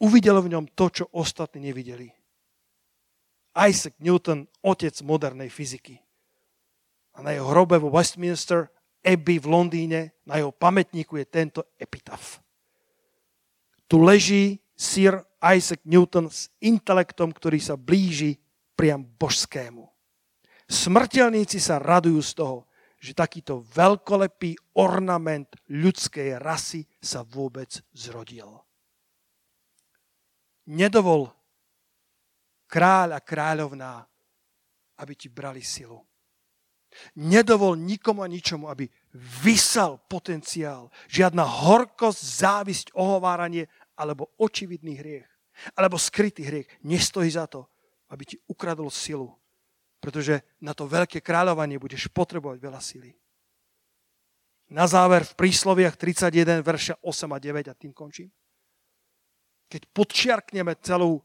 Uvidel 0.00 0.40
v 0.44 0.52
ňom 0.52 0.64
to, 0.76 0.86
čo 0.88 1.04
ostatní 1.16 1.72
nevideli. 1.72 2.12
Isaac 3.56 3.98
Newton, 3.98 4.46
otec 4.62 4.94
modernej 5.02 5.50
fyziky. 5.50 5.98
A 7.18 7.26
na 7.26 7.34
jeho 7.34 7.50
hrobe 7.50 7.76
vo 7.82 7.90
Westminster 7.90 8.70
Abbey 9.02 9.40
v 9.42 9.46
Londýne, 9.50 10.00
na 10.28 10.38
jeho 10.38 10.54
pamätníku 10.54 11.18
je 11.18 11.26
tento 11.26 11.60
epitaf. 11.80 12.38
Tu 13.90 13.98
leží 13.98 14.62
Sir 14.78 15.24
Isaac 15.42 15.82
Newton 15.82 16.30
s 16.30 16.48
intelektom, 16.62 17.34
ktorý 17.34 17.58
sa 17.58 17.74
blíži 17.74 18.38
priam 18.78 19.02
božskému. 19.02 19.84
Smrteľníci 20.70 21.58
sa 21.58 21.82
radujú 21.82 22.22
z 22.22 22.32
toho, 22.38 22.58
že 23.00 23.16
takýto 23.16 23.64
veľkolepý 23.74 24.76
ornament 24.76 25.48
ľudskej 25.72 26.38
rasy 26.38 26.84
sa 27.00 27.24
vôbec 27.24 27.72
zrodil. 27.96 28.60
Nedovol 30.68 31.32
kráľ 32.70 33.18
a 33.18 33.20
kráľovná, 33.20 34.06
aby 35.02 35.12
ti 35.18 35.26
brali 35.26 35.60
silu. 35.60 35.98
Nedovol 37.18 37.78
nikomu 37.78 38.22
a 38.22 38.30
ničomu, 38.30 38.70
aby 38.70 38.86
vysal 39.42 39.98
potenciál. 40.06 40.90
Žiadna 41.10 41.42
horkosť, 41.42 42.20
závisť, 42.22 42.86
ohováranie 42.94 43.66
alebo 43.98 44.30
očividný 44.38 44.98
hriech, 44.98 45.28
alebo 45.76 45.98
skrytý 46.00 46.46
hriech, 46.46 46.66
nestojí 46.86 47.30
za 47.30 47.46
to, 47.46 47.66
aby 48.10 48.34
ti 48.34 48.36
ukradol 48.50 48.90
silu. 48.90 49.34
Pretože 50.00 50.40
na 50.64 50.72
to 50.72 50.88
veľké 50.88 51.20
kráľovanie 51.20 51.76
budeš 51.76 52.08
potrebovať 52.08 52.58
veľa 52.58 52.80
sily. 52.80 53.12
Na 54.70 54.86
záver 54.86 55.26
v 55.26 55.34
prísloviach 55.34 55.98
31, 55.98 56.62
verša 56.62 56.94
8 57.02 57.36
a 57.36 57.38
9, 57.38 57.70
a 57.70 57.74
tým 57.74 57.92
končím. 57.92 58.30
Keď 59.70 59.82
podčiarkneme 59.94 60.74
celú 60.82 61.22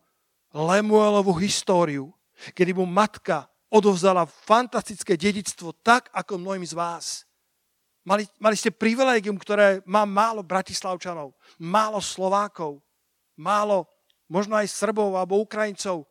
Lemuelovú 0.56 1.36
históriu, 1.36 2.16
kedy 2.56 2.72
mu 2.72 2.88
matka 2.88 3.44
odovzdala 3.68 4.24
fantastické 4.24 5.20
dedictvo 5.20 5.76
tak, 5.84 6.08
ako 6.16 6.40
mnohým 6.40 6.64
z 6.64 6.72
vás. 6.72 7.28
Mali, 8.08 8.24
mali 8.40 8.56
ste 8.56 8.72
privilegium, 8.72 9.36
ktoré 9.36 9.84
má 9.84 10.08
málo 10.08 10.48
Bratislavčanov, 10.48 11.36
málo 11.60 12.00
Slovákov, 12.00 12.80
málo 13.36 13.84
možno 14.32 14.56
aj 14.56 14.72
Srbov 14.72 15.20
alebo 15.20 15.44
Ukrajincov, 15.44 16.08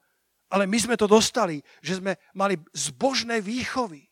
ale 0.52 0.68
my 0.68 0.76
sme 0.76 1.00
to 1.00 1.08
dostali, 1.08 1.64
že 1.80 2.04
sme 2.04 2.20
mali 2.36 2.60
zbožné 2.76 3.40
výchovy, 3.40 4.04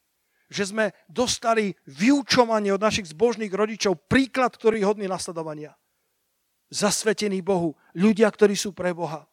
že 0.49 0.73
sme 0.73 0.97
dostali 1.13 1.77
vyučovanie 1.85 2.73
od 2.73 2.81
našich 2.81 3.13
zbožných 3.13 3.53
rodičov, 3.53 4.09
príklad, 4.09 4.57
ktorý 4.57 4.81
je 4.81 4.89
hodný 4.89 5.07
nasledovania. 5.11 5.77
Zasvetený 6.73 7.45
Bohu, 7.45 7.77
ľudia, 7.93 8.33
ktorí 8.33 8.57
sú 8.57 8.73
pre 8.73 8.97
Boha. 8.97 9.29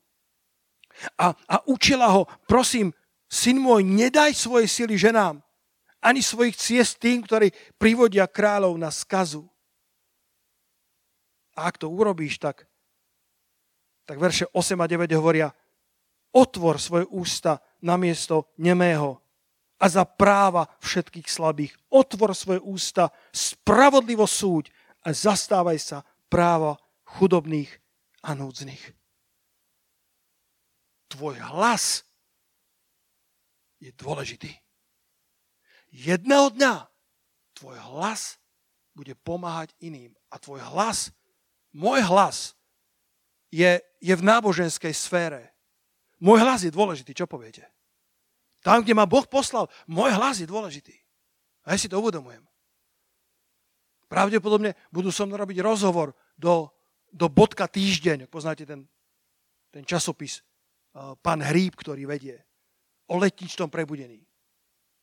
A, 1.16 1.32
a 1.32 1.56
učila 1.68 2.12
ho, 2.12 2.28
prosím, 2.48 2.92
syn 3.30 3.62
môj, 3.62 3.86
nedaj 3.86 4.36
svoje 4.36 4.68
sily 4.68 4.98
ženám, 5.00 5.40
ani 6.00 6.24
svojich 6.24 6.56
ciest 6.56 7.00
tým, 7.00 7.24
ktorí 7.24 7.52
privodia 7.76 8.28
kráľov 8.28 8.76
na 8.80 8.90
skazu. 8.90 9.44
A 11.60 11.68
ak 11.68 11.76
to 11.76 11.92
urobíš, 11.92 12.40
tak, 12.40 12.64
tak 14.08 14.16
verše 14.16 14.48
8 14.56 14.80
a 14.80 14.88
9 14.88 15.12
hovoria, 15.20 15.52
otvor 16.32 16.80
svoje 16.80 17.06
ústa 17.12 17.60
na 17.84 18.00
miesto 18.00 18.52
nemého 18.56 19.20
a 19.80 19.86
za 19.88 20.04
práva 20.04 20.68
všetkých 20.84 21.28
slabých. 21.28 21.74
Otvor 21.92 22.36
svoje 22.36 22.60
ústa, 22.60 23.12
spravodlivo 23.32 24.28
súď 24.28 24.72
a 25.04 25.16
zastávaj 25.16 25.80
sa 25.80 25.98
práva 26.28 26.76
chudobných 27.08 27.72
a 28.24 28.36
núdznych. 28.36 28.99
Tvoj 31.10 31.42
hlas 31.42 32.06
je 33.82 33.90
dôležitý 33.98 34.54
jedného 35.92 36.54
dňa 36.54 36.86
tvoj 37.58 37.78
hlas 37.92 38.38
bude 38.94 39.14
pomáhať 39.20 39.74
iným. 39.82 40.14
A 40.30 40.38
tvoj 40.38 40.62
hlas, 40.62 41.10
môj 41.74 42.06
hlas, 42.06 42.54
je, 43.50 43.82
je 43.98 44.14
v 44.14 44.26
náboženskej 44.26 44.94
sfére. 44.94 45.50
Môj 46.22 46.44
hlas 46.44 46.62
je 46.62 46.72
dôležitý, 46.72 47.18
čo 47.18 47.26
poviete? 47.26 47.66
Tam, 48.62 48.84
kde 48.84 48.94
ma 48.94 49.08
Boh 49.10 49.26
poslal, 49.26 49.72
môj 49.88 50.14
hlas 50.14 50.44
je 50.44 50.48
dôležitý. 50.48 50.94
A 51.66 51.74
ja 51.74 51.78
si 51.80 51.90
to 51.90 51.98
uvedomujem. 51.98 52.44
Pravdepodobne 54.10 54.76
budú 54.90 55.14
so 55.14 55.26
mnou 55.26 55.38
robiť 55.38 55.62
rozhovor 55.62 56.18
do, 56.36 56.70
do 57.14 57.30
bodka 57.30 57.70
týždeň, 57.70 58.26
poznáte 58.28 58.66
ten, 58.66 58.86
ten 59.70 59.86
časopis, 59.86 60.42
pán 60.96 61.40
Hríb, 61.44 61.78
ktorý 61.78 62.06
vedie, 62.10 62.38
o 63.10 63.18
letničnom 63.18 63.70
prebudení. 63.70 64.22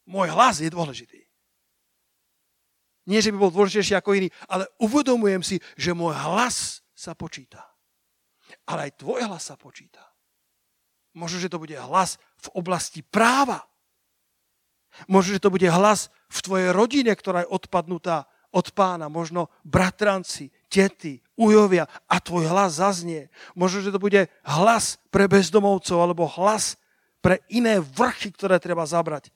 Môj 0.06 0.30
hlas 0.30 0.62
je 0.62 0.70
dôležitý. 0.70 1.26
Nie, 3.06 3.22
že 3.22 3.30
by 3.30 3.38
bol 3.38 3.54
dôležitejší 3.54 3.94
ako 3.98 4.18
iný, 4.18 4.28
ale 4.50 4.66
uvedomujem 4.82 5.42
si, 5.42 5.56
že 5.78 5.94
môj 5.94 6.14
hlas 6.14 6.82
sa 6.90 7.14
počíta. 7.14 7.62
Ale 8.66 8.90
aj 8.90 8.98
tvoj 9.02 9.26
hlas 9.26 9.46
sa 9.46 9.54
počíta. 9.58 10.02
Možno, 11.14 11.38
že 11.38 11.50
to 11.50 11.62
bude 11.62 11.74
hlas 11.74 12.18
v 12.42 12.48
oblasti 12.58 13.00
práva. 13.06 13.62
Možno, 15.06 15.38
že 15.38 15.42
to 15.42 15.54
bude 15.54 15.66
hlas 15.66 16.10
v 16.30 16.38
tvojej 16.42 16.70
rodine, 16.74 17.14
ktorá 17.14 17.46
je 17.46 17.52
odpadnutá 17.52 18.26
od 18.54 18.66
pána. 18.74 19.06
Možno 19.06 19.54
bratranci, 19.62 20.50
tety, 20.66 21.22
ujovia 21.38 21.86
a 22.08 22.16
tvoj 22.18 22.48
hlas 22.50 22.82
zaznie. 22.82 23.28
Možno, 23.52 23.84
že 23.84 23.92
to 23.94 24.02
bude 24.02 24.26
hlas 24.42 24.98
pre 25.12 25.30
bezdomovcov 25.30 25.98
alebo 26.00 26.26
hlas 26.26 26.80
pre 27.22 27.42
iné 27.50 27.78
vrchy, 27.82 28.30
ktoré 28.34 28.58
treba 28.62 28.86
zabrať. 28.86 29.30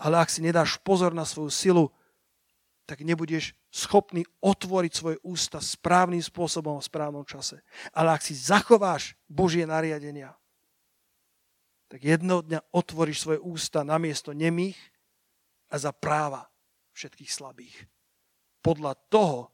Ale 0.00 0.18
ak 0.20 0.28
si 0.28 0.42
nedáš 0.42 0.76
pozor 0.82 1.14
na 1.14 1.22
svoju 1.22 1.52
silu, 1.52 1.86
tak 2.84 3.00
nebudeš 3.00 3.56
schopný 3.72 4.28
otvoriť 4.44 4.92
svoje 4.92 5.16
ústa 5.24 5.58
správnym 5.62 6.20
spôsobom 6.20 6.76
v 6.76 6.88
správnom 6.88 7.24
čase. 7.24 7.64
Ale 7.96 8.12
ak 8.12 8.20
si 8.20 8.36
zachováš 8.36 9.16
Božie 9.24 9.64
nariadenia, 9.64 10.36
tak 11.88 12.04
jedného 12.04 12.42
dňa 12.42 12.60
otvoríš 12.74 13.22
svoje 13.22 13.40
ústa 13.40 13.86
na 13.86 13.96
miesto 14.02 14.34
nemých 14.34 14.76
a 15.70 15.78
za 15.78 15.94
práva 15.94 16.50
všetkých 16.92 17.30
slabých. 17.30 17.76
Podľa 18.60 18.98
toho, 19.08 19.53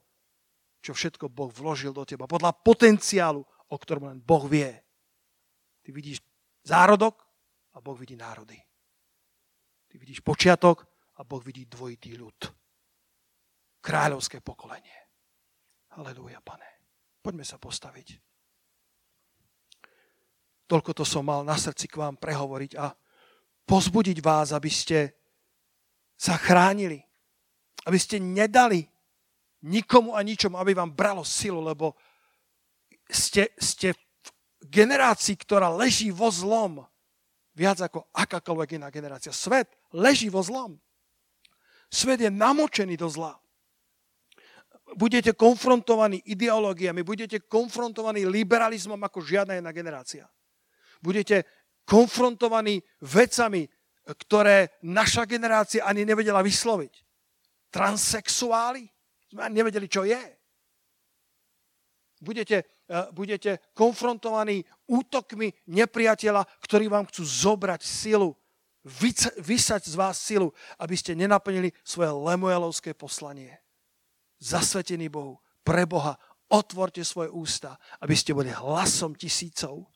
čo 0.81 0.97
všetko 0.97 1.29
Boh 1.29 1.53
vložil 1.53 1.93
do 1.93 2.01
teba. 2.03 2.25
Podľa 2.25 2.57
potenciálu, 2.57 3.45
o 3.45 3.75
ktorom 3.77 4.09
len 4.09 4.19
Boh 4.19 4.49
vie. 4.49 4.69
Ty 5.85 5.89
vidíš 5.93 6.19
zárodok 6.65 7.21
a 7.73 7.79
Boh 7.79 7.95
vidí 7.95 8.17
národy. 8.17 8.57
Ty 9.87 9.95
vidíš 10.01 10.25
počiatok 10.25 10.83
a 11.17 11.21
Boh 11.23 11.39
vidí 11.39 11.69
dvojitý 11.69 12.17
ľud. 12.17 12.37
Kráľovské 13.81 14.41
pokolenie. 14.41 14.97
Halelúja, 15.93 16.41
pane. 16.41 16.65
Poďme 17.21 17.45
sa 17.45 17.61
postaviť. 17.61 18.17
Toľko 20.65 20.91
to 20.95 21.03
som 21.05 21.27
mal 21.27 21.43
na 21.45 21.59
srdci 21.59 21.91
k 21.91 21.99
vám 21.99 22.15
prehovoriť 22.15 22.71
a 22.79 22.95
pozbudiť 23.67 24.17
vás, 24.23 24.55
aby 24.55 24.71
ste 24.71 25.13
sa 26.15 26.39
chránili. 26.39 27.03
Aby 27.83 27.97
ste 27.99 28.21
nedali 28.21 28.90
nikomu 29.61 30.17
a 30.17 30.21
ničomu, 30.25 30.57
aby 30.57 30.73
vám 30.73 30.91
bralo 30.93 31.25
silu, 31.25 31.61
lebo 31.61 31.93
ste, 33.09 33.53
ste 33.59 33.93
v 33.93 34.65
generácii, 34.69 35.35
ktorá 35.37 35.69
leží 35.69 36.09
vo 36.09 36.29
zlom 36.33 36.85
viac 37.53 37.81
ako 37.83 38.07
akákoľvek 38.15 38.81
iná 38.81 38.87
generácia. 38.89 39.35
Svet 39.35 39.69
leží 39.91 40.31
vo 40.31 40.41
zlom. 40.41 40.79
Svet 41.91 42.23
je 42.23 42.31
namočený 42.31 42.95
do 42.95 43.11
zla. 43.11 43.35
Budete 44.95 45.35
konfrontovaní 45.35 46.19
ideológiami, 46.27 47.03
budete 47.03 47.43
konfrontovaní 47.47 48.27
liberalizmom 48.27 48.99
ako 48.99 49.23
žiadna 49.23 49.59
jedna 49.59 49.71
generácia 49.71 50.27
budete 51.01 51.43
konfrontovaní 51.83 52.79
vecami, 53.01 53.65
ktoré 54.05 54.77
naša 54.85 55.25
generácia 55.25 55.83
ani 55.83 56.05
nevedela 56.05 56.45
vysloviť. 56.45 56.93
Transsexuáli? 57.73 58.85
Sme 59.31 59.47
ani 59.47 59.63
nevedeli, 59.63 59.87
čo 59.87 60.03
je. 60.03 60.19
Budete, 62.21 62.57
eh, 62.85 63.07
budete 63.15 63.73
konfrontovaní 63.73 64.61
útokmi 64.91 65.49
nepriateľa, 65.71 66.43
ktorí 66.61 66.91
vám 66.91 67.07
chcú 67.07 67.23
zobrať 67.23 67.81
silu, 67.81 68.35
vysať 69.41 69.87
z 69.87 69.95
vás 69.95 70.19
silu, 70.19 70.51
aby 70.81 70.93
ste 70.97 71.15
nenaplnili 71.15 71.71
svoje 71.85 72.11
lemuelovské 72.11 72.93
poslanie. 72.93 73.61
Zasvetený 74.41 75.09
Bohu, 75.09 75.37
pre 75.61 75.85
Boha, 75.85 76.17
otvorte 76.49 77.05
svoje 77.05 77.29
ústa, 77.29 77.77
aby 78.01 78.17
ste 78.17 78.33
boli 78.35 78.49
hlasom 78.49 79.13
tisícov, 79.15 79.87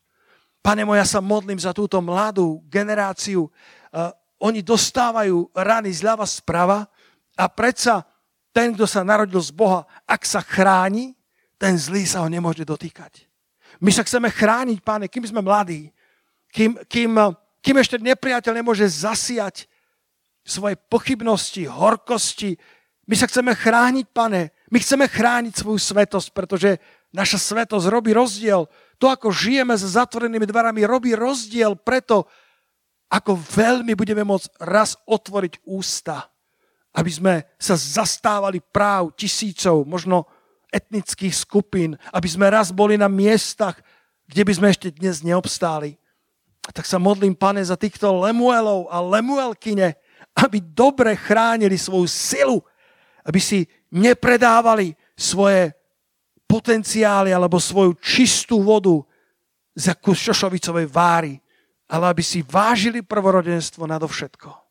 Pane 0.66 0.82
môj, 0.82 0.98
ja 0.98 1.06
sa 1.06 1.22
modlím 1.22 1.62
za 1.62 1.78
túto 1.78 2.02
mladú 2.02 2.66
generáciu. 2.66 3.54
Uh, 3.94 4.10
oni 4.42 4.66
dostávajú 4.66 5.54
rany 5.54 5.94
zľava 5.94 6.26
sprava 6.26 6.90
a 7.38 7.46
predsa 7.46 8.02
ten, 8.56 8.72
kto 8.72 8.88
sa 8.88 9.04
narodil 9.04 9.44
z 9.44 9.52
Boha, 9.52 9.84
ak 10.08 10.24
sa 10.24 10.40
chráni, 10.40 11.12
ten 11.60 11.76
zlý 11.76 12.08
sa 12.08 12.24
ho 12.24 12.32
nemôže 12.32 12.64
dotýkať. 12.64 13.28
My 13.84 13.92
sa 13.92 14.08
chceme 14.08 14.32
chrániť, 14.32 14.80
páne, 14.80 15.12
kým 15.12 15.28
sme 15.28 15.44
mladí, 15.44 15.92
kým, 16.56 16.80
kým, 16.88 17.12
kým 17.60 17.76
ešte 17.76 18.00
nepriateľ 18.00 18.56
nemôže 18.56 18.88
zasiať 18.88 19.68
svoje 20.48 20.80
pochybnosti, 20.88 21.68
horkosti. 21.68 22.56
My 23.12 23.20
sa 23.20 23.28
chceme 23.28 23.52
chrániť, 23.52 24.06
pane. 24.16 24.56
My 24.72 24.80
chceme 24.80 25.12
chrániť 25.12 25.60
svoju 25.60 25.76
svetosť, 25.76 26.32
pretože 26.32 26.80
naša 27.12 27.36
svetosť 27.36 27.92
robí 27.92 28.16
rozdiel 28.16 28.72
to, 28.96 29.12
ako 29.12 29.36
žijeme 29.36 29.76
s 29.76 29.84
zatvorenými 29.84 30.48
dverami, 30.48 30.88
robí 30.88 31.12
rozdiel 31.12 31.76
preto, 31.76 32.24
ako 33.12 33.36
veľmi 33.36 33.92
budeme 34.00 34.24
môcť 34.24 34.64
raz 34.64 34.96
otvoriť 35.04 35.68
ústa, 35.68 36.32
aby 36.96 37.12
sme 37.12 37.34
sa 37.60 37.76
zastávali 37.76 38.64
práv 38.64 39.12
tisícov, 39.20 39.84
možno 39.84 40.24
etnických 40.72 41.36
skupín, 41.36 42.00
aby 42.16 42.28
sme 42.28 42.48
raz 42.48 42.72
boli 42.72 42.96
na 42.96 43.12
miestach, 43.12 43.76
kde 44.26 44.42
by 44.48 44.54
sme 44.56 44.68
ešte 44.72 44.96
dnes 44.96 45.20
neobstáli. 45.20 46.00
Tak 46.66 46.88
sa 46.88 46.98
modlím, 46.98 47.36
pane, 47.38 47.62
za 47.62 47.78
týchto 47.78 48.10
lemuelov 48.26 48.90
a 48.90 48.98
lemuelkyne, 49.04 49.94
aby 50.34 50.58
dobre 50.60 51.14
chránili 51.14 51.78
svoju 51.78 52.08
silu, 52.10 52.58
aby 53.28 53.38
si 53.38 53.68
nepredávali 53.94 54.98
svoje 55.14 55.72
potenciály 56.50 57.32
alebo 57.32 57.62
svoju 57.62 57.96
čistú 58.00 58.64
vodu 58.64 59.04
za 59.76 59.94
kus 59.94 60.24
šošovicovej 60.32 60.88
váry, 60.88 61.34
ale 61.92 62.10
aby 62.10 62.24
si 62.24 62.42
vážili 62.42 63.04
prvorodenstvo 63.04 63.86
nadovšetko. 63.86 64.65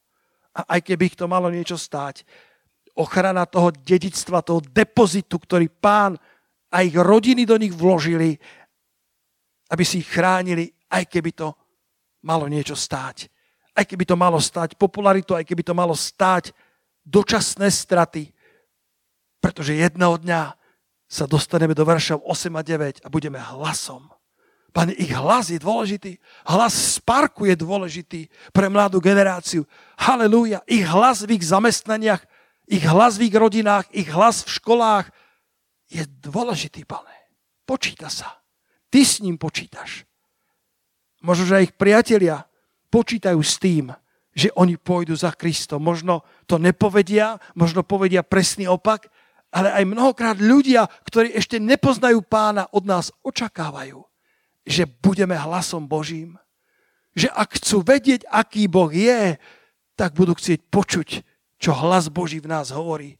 A 0.55 0.79
aj 0.79 0.81
keby 0.87 1.11
ich 1.11 1.19
to 1.19 1.27
malo 1.27 1.51
niečo 1.51 1.75
stáť, 1.75 2.23
ochrana 2.95 3.43
toho 3.45 3.75
dedictva, 3.75 4.47
toho 4.47 4.63
depozitu, 4.63 5.39
ktorý 5.39 5.67
pán 5.67 6.15
a 6.71 6.83
ich 6.87 6.95
rodiny 6.95 7.43
do 7.43 7.59
nich 7.59 7.75
vložili, 7.75 8.39
aby 9.71 9.83
si 9.83 10.03
ich 10.03 10.09
chránili, 10.11 10.71
aj 10.91 11.11
keby 11.11 11.31
to 11.35 11.51
malo 12.23 12.47
niečo 12.47 12.79
stáť. 12.79 13.27
Aj 13.75 13.83
keby 13.83 14.07
to 14.07 14.15
malo 14.15 14.39
stáť 14.39 14.79
popularitu, 14.79 15.35
aj 15.35 15.43
keby 15.43 15.67
to 15.67 15.75
malo 15.75 15.99
stáť 15.99 16.55
dočasné 17.03 17.67
straty. 17.67 18.31
Pretože 19.43 19.75
jedného 19.75 20.15
dňa 20.23 20.55
sa 21.11 21.25
dostaneme 21.27 21.75
do 21.75 21.83
veršov 21.83 22.23
8 22.23 22.55
a 22.55 22.63
9 22.63 23.03
a 23.03 23.09
budeme 23.11 23.43
hlasom. 23.43 24.07
Pane, 24.75 24.91
ich 24.99 25.15
hlas 25.15 25.55
je 25.55 25.63
dôležitý. 25.63 26.19
Hlas 26.43 26.75
z 26.75 26.99
parku 27.07 27.47
je 27.47 27.55
dôležitý 27.55 28.27
pre 28.51 28.67
mladú 28.67 28.99
generáciu. 28.99 29.63
Halelúja. 29.95 30.67
Ich 30.67 30.83
hlas 30.83 31.23
v 31.23 31.39
ich 31.39 31.47
zamestnaniach, 31.47 32.27
ich 32.67 32.83
hlas 32.83 33.15
v 33.15 33.31
ich 33.31 33.35
rodinách, 33.39 33.87
ich 33.95 34.11
hlas 34.11 34.43
v 34.43 34.51
školách 34.59 35.15
je 35.87 36.03
dôležitý, 36.19 36.83
pane. 36.83 37.15
Počíta 37.63 38.11
sa. 38.11 38.43
Ty 38.91 39.01
s 39.07 39.23
ním 39.23 39.39
počítaš. 39.39 40.03
Možno, 41.23 41.47
že 41.47 41.63
aj 41.63 41.65
ich 41.71 41.75
priatelia 41.79 42.43
počítajú 42.91 43.39
s 43.41 43.63
tým, 43.63 43.95
že 44.35 44.51
oni 44.59 44.75
pôjdu 44.75 45.15
za 45.15 45.31
Kristom. 45.31 45.87
Možno 45.87 46.27
to 46.51 46.59
nepovedia, 46.59 47.39
možno 47.55 47.87
povedia 47.87 48.27
presný 48.27 48.67
opak, 48.67 49.07
ale 49.55 49.71
aj 49.71 49.87
mnohokrát 49.87 50.37
ľudia, 50.43 50.91
ktorí 51.07 51.31
ešte 51.31 51.63
nepoznajú 51.63 52.27
pána, 52.27 52.67
od 52.75 52.83
nás 52.83 53.15
očakávajú, 53.23 54.03
že 54.65 54.89
budeme 54.89 55.37
hlasom 55.37 55.85
Božím. 55.85 56.41
Že 57.15 57.31
ak 57.31 57.61
chcú 57.61 57.85
vedieť, 57.85 58.27
aký 58.27 58.67
Boh 58.67 58.91
je, 58.91 59.39
tak 59.95 60.19
budú 60.19 60.35
chcieť 60.35 60.67
počuť, 60.67 61.09
čo 61.61 61.71
hlas 61.71 62.11
Boží 62.11 62.43
v 62.43 62.51
nás 62.51 62.75
hovorí. 62.75 63.15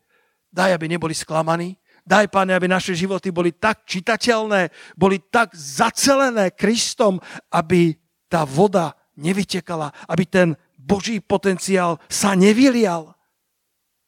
Daj, 0.51 0.75
aby 0.75 0.91
neboli 0.91 1.15
sklamaní. 1.15 1.79
Daj, 2.05 2.29
Pane, 2.29 2.53
aby 2.53 2.69
naše 2.69 2.93
životy 2.93 3.33
boli 3.33 3.57
tak 3.57 3.89
čitateľné, 3.89 4.69
boli 4.99 5.23
tak 5.33 5.57
zacelené 5.57 6.53
Kristom, 6.53 7.17
aby 7.49 7.97
tá 8.29 8.45
voda 8.45 8.93
nevytekala, 9.17 9.89
aby 10.11 10.25
ten 10.29 10.49
Boží 10.77 11.23
potenciál 11.25 11.97
sa 12.13 12.37
nevylial. 12.37 13.15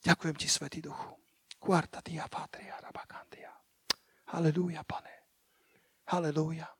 Ďakujem 0.04 0.36
ti, 0.36 0.46
Svetý 0.50 0.84
Duchu. 0.84 1.16
Quarta 1.56 2.04
dia 2.04 2.28
patria 2.28 2.76
rabacantia. 2.78 3.50
Halleluja, 4.28 4.84
pane. 4.84 5.14
Halleluja. 6.12 6.75